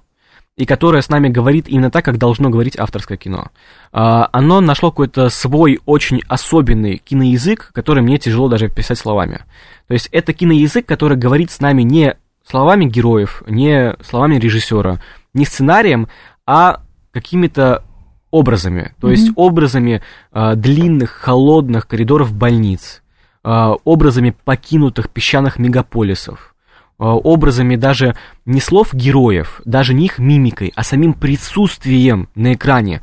и 0.55 0.65
которое 0.65 1.01
с 1.01 1.09
нами 1.09 1.29
говорит 1.29 1.67
именно 1.67 1.89
так, 1.89 2.05
как 2.05 2.17
должно 2.17 2.49
говорить 2.49 2.77
авторское 2.77 3.17
кино. 3.17 3.47
А, 3.91 4.29
оно 4.31 4.61
нашло 4.61 4.91
какой-то 4.91 5.29
свой 5.29 5.79
очень 5.85 6.21
особенный 6.27 6.97
киноязык, 6.97 7.71
который 7.73 8.03
мне 8.03 8.19
тяжело 8.19 8.49
даже 8.49 8.65
описать 8.65 8.99
словами. 8.99 9.41
То 9.87 9.95
есть 9.95 10.09
это 10.11 10.31
киноязык, 10.33 10.85
который 10.85 11.17
говорит 11.17 11.49
с 11.49 11.59
нами 11.59 11.81
не 11.81 12.15
словами 12.47 12.85
героев, 12.85 13.43
не 13.47 13.95
словами 14.01 14.35
режиссера, 14.35 14.99
не 15.33 15.45
сценарием, 15.45 16.07
а 16.45 16.81
какими-то 17.11 17.83
образами. 18.31 18.93
То 18.99 19.11
есть 19.11 19.31
образами 19.35 20.01
а, 20.31 20.55
длинных, 20.55 21.11
холодных 21.11 21.87
коридоров 21.87 22.33
больниц, 22.33 23.03
а, 23.43 23.73
образами 23.83 24.35
покинутых 24.43 25.09
песчаных 25.09 25.59
мегаполисов, 25.59 26.55
а, 26.97 27.13
образами 27.13 27.75
даже 27.75 28.15
не 28.45 28.59
слов 28.59 28.93
героев, 28.93 29.61
даже 29.65 29.93
не 29.93 30.05
их 30.05 30.17
мимикой, 30.17 30.73
а 30.75 30.83
самим 30.83 31.13
присутствием 31.13 32.27
на 32.33 32.53
экране. 32.53 33.01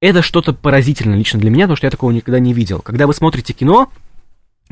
Это 0.00 0.22
что-то 0.22 0.52
поразительное 0.52 1.16
лично 1.16 1.38
для 1.38 1.50
меня, 1.50 1.64
потому 1.64 1.76
что 1.76 1.86
я 1.86 1.90
такого 1.90 2.10
никогда 2.10 2.40
не 2.40 2.52
видел. 2.52 2.80
Когда 2.80 3.06
вы 3.06 3.14
смотрите 3.14 3.52
кино, 3.52 3.90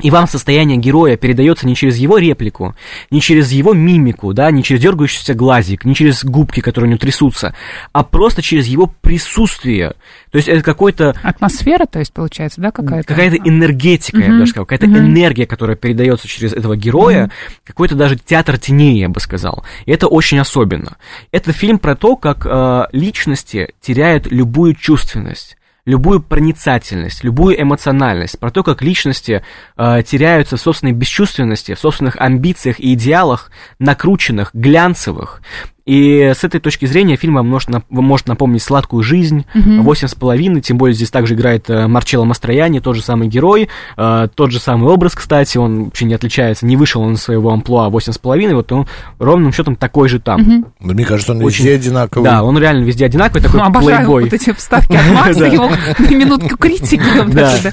и 0.01 0.11
вам 0.11 0.27
состояние 0.27 0.77
героя 0.77 1.17
передается 1.17 1.65
не 1.65 1.75
через 1.75 1.97
его 1.97 2.17
реплику, 2.17 2.75
не 3.09 3.19
через 3.19 3.51
его 3.51 3.73
мимику, 3.73 4.33
да, 4.33 4.51
не 4.51 4.63
через 4.63 4.81
дергающийся 4.81 5.33
глазик, 5.33 5.85
не 5.85 5.95
через 5.95 6.23
губки, 6.23 6.59
которые 6.59 6.87
у 6.87 6.91
него 6.91 6.99
трясутся, 6.99 7.55
а 7.93 8.03
просто 8.03 8.41
через 8.43 8.67
его 8.67 8.93
присутствие. 9.01 9.95
То 10.31 10.37
есть 10.37 10.47
это 10.47 10.61
какой-то 10.61 11.15
Атмосфера, 11.23 11.85
то 11.85 11.99
есть, 11.99 12.13
получается, 12.13 12.61
да, 12.61 12.71
какая-то? 12.71 13.07
какая-то 13.07 13.37
энергетика, 13.37 14.19
я 14.19 14.29
бы 14.29 14.39
даже 14.39 14.51
сказал, 14.51 14.65
какая-то 14.65 14.87
Мгм. 14.87 14.99
энергия, 14.99 15.47
которая 15.47 15.75
передается 15.75 16.27
через 16.27 16.53
этого 16.53 16.75
героя, 16.75 17.31
какой-то 17.63 17.95
даже 17.95 18.17
театр 18.17 18.59
теней, 18.59 18.99
я 18.99 19.09
бы 19.09 19.19
сказал. 19.19 19.63
И 19.85 19.91
это 19.91 20.07
очень 20.07 20.37
особенно. 20.37 20.97
Это 21.31 21.53
фильм 21.53 21.79
про 21.79 21.95
то, 21.95 22.15
как 22.15 22.45
э, 22.45 22.85
личности 22.91 23.73
теряют 23.81 24.27
любую 24.27 24.75
чувственность 24.75 25.57
любую 25.87 26.21
проницательность, 26.21 27.23
любую 27.23 27.59
эмоциональность, 27.59 28.37
про 28.37 28.51
то, 28.51 28.61
как 28.61 28.81
личности 28.81 29.41
э, 29.77 30.03
теряются 30.03 30.57
в 30.57 30.61
собственной 30.61 30.91
бесчувственности, 30.91 31.73
в 31.73 31.79
собственных 31.79 32.17
амбициях 32.17 32.79
и 32.79 32.93
идеалах, 32.93 33.49
накрученных, 33.79 34.51
глянцевых. 34.53 35.41
И 35.87 36.33
с 36.35 36.43
этой 36.43 36.59
точки 36.59 36.85
зрения 36.85 37.15
фильм 37.15 37.35
вам 37.35 37.47
может, 37.47 38.27
напомнить 38.27 38.61
«Сладкую 38.61 39.03
жизнь», 39.03 39.45
«Восемь 39.55 40.09
с 40.09 40.13
половиной», 40.15 40.59
тем 40.59 40.77
более 40.77 40.93
здесь 40.93 41.09
также 41.09 41.33
играет 41.33 41.69
э, 41.69 41.87
Марчелло 41.87 42.25
Мастрояни, 42.25 42.79
тот 42.79 42.97
же 42.97 43.01
самый 43.01 43.29
герой, 43.29 43.69
э, 43.95 44.27
тот 44.35 44.51
же 44.51 44.59
самый 44.59 44.91
образ, 44.91 45.13
кстати, 45.15 45.57
он 45.57 45.85
вообще 45.85 46.03
не 46.03 46.13
отличается, 46.13 46.65
не 46.65 46.75
вышел 46.75 47.01
он 47.01 47.13
из 47.13 47.21
своего 47.23 47.51
амплуа 47.51 47.87
«Восемь 47.89 48.11
с 48.11 48.17
половиной», 48.17 48.53
вот 48.55 48.69
он 48.73 48.85
ровным 49.17 49.53
счетом 49.53 49.77
такой 49.77 50.09
же 50.09 50.19
там. 50.19 50.65
Ну, 50.81 50.93
Мне 50.93 51.05
кажется, 51.05 51.31
он 51.31 51.41
Очень- 51.41 51.63
везде 51.65 51.75
одинаковый. 51.75 52.29
Да, 52.29 52.43
он 52.43 52.57
реально 52.59 52.83
везде 52.83 53.05
одинаковый, 53.05 53.41
такой 53.41 53.61
Ну, 53.61 53.65
обожаю 53.65 53.97
плейбой. 53.99 54.23
вот 54.25 54.33
эти 54.33 54.51
вставки 54.51 54.93
от 54.95 55.05
Макса, 55.13 55.39
Да. 55.39 55.47
его 55.47 55.69
минутку 56.09 56.57
критики. 56.57 57.01
Да. 57.29 57.55
да. 57.63 57.71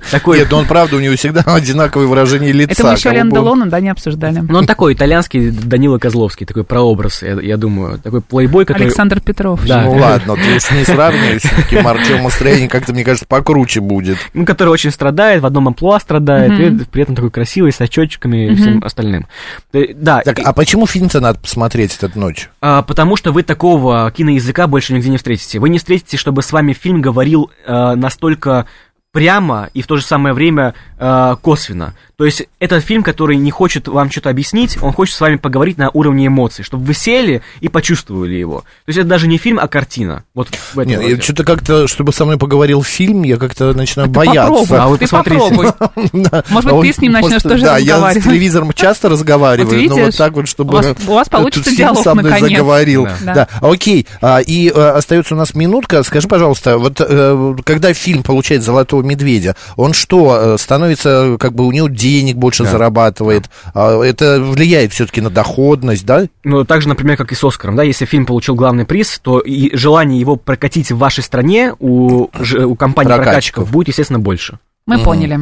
Такой 0.10 0.40
Нет, 0.40 0.48
ну 0.50 0.58
он 0.58 0.66
правда, 0.66 0.96
у 0.96 1.00
него 1.00 1.16
всегда 1.16 1.40
одинаковое 1.46 2.06
выражение 2.06 2.52
лица. 2.52 2.72
Это 2.72 2.84
мы 2.84 2.92
еще 2.92 3.10
он- 3.18 3.30
Делона, 3.30 3.66
да, 3.66 3.80
не 3.80 3.88
обсуждали. 3.88 4.40
Ну, 4.46 4.58
он 4.58 4.66
такой 4.66 4.92
итальянский 4.92 5.50
Данила 5.50 5.98
Козловский, 5.98 6.44
такой 6.46 6.64
прообраз, 6.64 7.22
я, 7.46 7.56
думаю, 7.56 7.98
такой 7.98 8.20
плейбой, 8.20 8.64
который... 8.64 8.84
Александр 8.84 9.20
Петров. 9.20 9.64
Да. 9.66 9.82
Ну 9.82 9.92
ладно, 9.92 10.34
ты 10.36 10.56
уж 10.56 10.70
не 10.72 10.84
сравнивай, 10.84 11.38
все-таки 11.38 11.80
Марчел 11.80 12.18
Мастроени 12.18 12.66
как-то, 12.66 12.92
мне 12.92 13.04
кажется, 13.04 13.26
покруче 13.26 13.80
будет. 13.80 14.18
ну, 14.34 14.44
который 14.44 14.68
очень 14.70 14.90
страдает, 14.90 15.42
в 15.42 15.46
одном 15.46 15.68
амплуа 15.68 15.98
страдает, 16.00 16.52
и 16.60 16.84
при 16.86 17.02
этом 17.02 17.14
такой 17.14 17.30
красивый, 17.30 17.72
с 17.72 17.80
очечками 17.80 18.50
и 18.52 18.54
всем 18.54 18.82
остальным. 18.84 19.26
Э, 19.72 19.84
Да, 19.94 20.20
Так, 20.22 20.38
и- 20.38 20.42
а 20.42 20.52
почему 20.52 20.86
фильм-то 20.86 21.20
надо 21.20 21.38
посмотреть 21.38 21.94
этот 21.96 22.16
ночь? 22.16 22.50
а, 22.60 22.82
потому 22.82 23.16
что 23.16 23.32
вы 23.32 23.42
такого 23.42 24.10
киноязыка 24.10 24.66
больше 24.66 24.92
нигде 24.92 25.08
не 25.10 25.16
встретите. 25.16 25.58
Вы 25.58 25.68
не 25.68 25.78
встретите, 25.78 26.16
чтобы 26.16 26.42
с 26.42 26.52
вами 26.52 26.72
фильм 26.72 27.00
говорил 27.00 27.50
э, 27.66 27.94
настолько 27.94 28.66
прямо 29.12 29.70
и 29.72 29.80
в 29.82 29.86
то 29.86 29.96
же 29.96 30.02
самое 30.04 30.34
время 30.34 30.74
э, 30.98 31.36
косвенно. 31.40 31.94
То 32.18 32.24
есть 32.24 32.44
это 32.60 32.80
фильм, 32.80 33.02
который 33.02 33.36
не 33.36 33.50
хочет 33.50 33.88
вам 33.88 34.10
что-то 34.10 34.30
объяснить, 34.30 34.78
он 34.82 34.94
хочет 34.94 35.14
с 35.16 35.20
вами 35.20 35.36
поговорить 35.36 35.76
на 35.76 35.90
уровне 35.90 36.28
эмоций, 36.28 36.64
чтобы 36.64 36.84
вы 36.84 36.94
сели 36.94 37.42
и 37.60 37.68
почувствовали 37.68 38.32
его. 38.34 38.60
То 38.60 38.64
есть 38.88 38.98
это 39.00 39.06
даже 39.06 39.28
не 39.28 39.36
фильм, 39.36 39.58
а 39.60 39.68
картина. 39.68 40.24
Вот 40.34 40.48
в 40.72 40.78
этом 40.78 40.98
Нет, 40.98 41.22
что-то 41.22 41.44
как-то, 41.44 41.86
чтобы 41.86 42.14
со 42.14 42.24
мной 42.24 42.38
поговорил 42.38 42.82
фильм, 42.82 43.22
я 43.22 43.36
как-то 43.36 43.74
начинаю 43.74 44.08
Ты 44.08 44.14
бояться. 44.14 44.48
попробуй, 44.50 44.78
А 44.78 44.86
вы 44.88 44.96
ты 44.96 45.04
посмотрите. 45.04 45.40
попробуй. 45.50 46.10
Да. 46.14 46.44
Может 46.48 46.70
быть, 46.70 46.78
А 46.78 46.82
ты 46.82 46.92
с 46.94 46.98
ним 47.02 47.12
начнешь 47.12 47.42
тоже 47.42 47.64
Да, 47.64 47.76
я 47.76 47.84
с 47.84 47.88
разговаривать. 47.90 48.24
телевизором 48.24 48.72
часто 48.72 49.08
разговариваю, 49.10 49.88
но 49.90 49.96
вот 49.96 50.16
так 50.16 50.32
вот, 50.32 50.48
чтобы... 50.48 50.72
у 50.72 50.76
вас- 50.78 50.86
этот 50.86 51.04
получится 51.30 51.76
диалог 51.76 52.02
со 52.02 52.14
мной 52.14 52.40
заговорил. 52.40 53.06
Да. 53.24 53.34
Да, 53.34 53.48
окей. 53.60 54.06
А, 54.22 54.38
И 54.40 54.70
э, 54.70 54.72
остается 54.90 55.34
у 55.34 55.36
нас 55.36 55.54
минутка. 55.54 56.02
Скажи, 56.02 56.28
пожалуйста, 56.28 56.78
вот 56.78 56.98
э, 56.98 57.56
когда 57.62 57.92
фильм 57.92 58.22
получает 58.22 58.62
«Золотого 58.62 59.02
медведя», 59.02 59.54
он 59.76 59.92
что, 59.92 60.54
э, 60.54 60.58
становится, 60.58 61.36
как 61.38 61.52
бы 61.52 61.66
у 61.66 61.72
него 61.72 61.88
денег 62.08 62.36
больше 62.36 62.64
Да. 62.64 62.70
зарабатывает? 62.70 63.44
А, 63.74 64.00
Это 64.02 64.40
влияет 64.40 64.92
все-таки 64.92 65.20
на 65.20 65.30
доходность, 65.30 66.06
да? 66.06 66.26
Ну, 66.44 66.64
так 66.64 66.82
же, 66.82 66.88
например, 66.88 67.16
как 67.16 67.32
и 67.32 67.34
с 67.34 67.42
Оскаром, 67.44 67.76
да, 67.76 67.82
если 67.82 68.04
фильм 68.04 68.26
получил 68.26 68.54
главный 68.54 68.84
приз, 68.84 69.18
то 69.22 69.38
и 69.40 69.74
желание 69.76 70.18
его 70.20 70.36
прокатить 70.36 70.90
в 70.92 70.98
вашей 70.98 71.22
стране 71.24 71.74
у, 71.78 72.24
у 72.28 72.74
компаний 72.76 73.06
Прокатчиков. 73.08 73.24
прокатчиков 73.24 73.70
будет, 73.70 73.88
естественно, 73.88 74.18
больше. 74.18 74.58
Мы 74.86 75.00
поняли. 75.00 75.40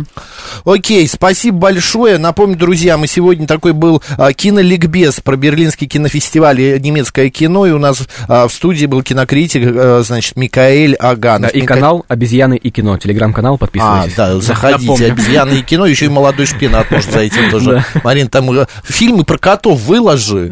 Окей, 0.65 1.07
спасибо 1.07 1.59
большое. 1.59 2.17
Напомню, 2.17 2.57
друзья, 2.57 2.97
мы 2.97 3.07
сегодня 3.07 3.47
такой 3.47 3.75
был 3.75 4.03
а, 4.17 4.33
киноликбез 4.33 5.21
про 5.21 5.37
Берлинский 5.37 5.87
кинофестиваль 5.87 6.59
и 6.63 6.81
немецкое 6.81 7.29
кино, 7.29 7.67
и 7.67 7.71
у 7.73 7.79
нас 7.79 8.09
а, 8.27 8.49
в 8.49 8.53
студии 8.55 8.87
был 8.87 9.03
кинокритик, 9.03 9.63
а, 9.67 10.01
значит, 10.03 10.37
Микаэль 10.37 10.95
Аганов. 10.95 11.53
Да, 11.53 11.59
и 11.59 11.61
Мика- 11.61 11.67
канал 11.75 12.07
«Обезьяны 12.09 12.57
и 12.57 12.71
кино», 12.71 12.97
телеграм-канал, 12.97 13.57
А, 13.57 13.59
подписывайтесь. 13.59 14.15
да, 14.15 14.41
заходите, 14.41 14.81
Напомню. 14.91 15.13
обезьяны 15.13 15.53
и 15.59 15.63
кино, 15.63 15.85
еще 15.85 16.07
и 16.07 16.09
молодой 16.09 16.47
шпинат 16.47 16.91
может 16.91 17.13
зайти 17.13 17.41
тоже. 17.51 17.85
Марин, 18.03 18.29
там 18.29 18.51
э, 18.51 18.65
фильмы 18.85 19.25
про 19.25 19.37
котов 19.37 19.79
выложи. 19.83 20.49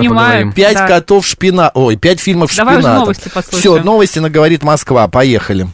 Снимают. 0.00 0.08
поговорим. 0.08 0.52
Пять 0.52 0.86
котов 0.86 1.26
шпина, 1.26 1.70
ой, 1.72 1.96
пять 1.96 2.20
фильмов 2.20 2.54
Давай 2.54 2.74
уже 2.74 2.82
шпината. 2.82 3.00
новости 3.00 3.28
послушаем. 3.32 3.60
Все, 3.76 3.82
новости 3.82 4.18
на 4.18 4.28
говорит 4.28 4.62
Москва. 4.62 5.08
Поехали. 5.08 5.68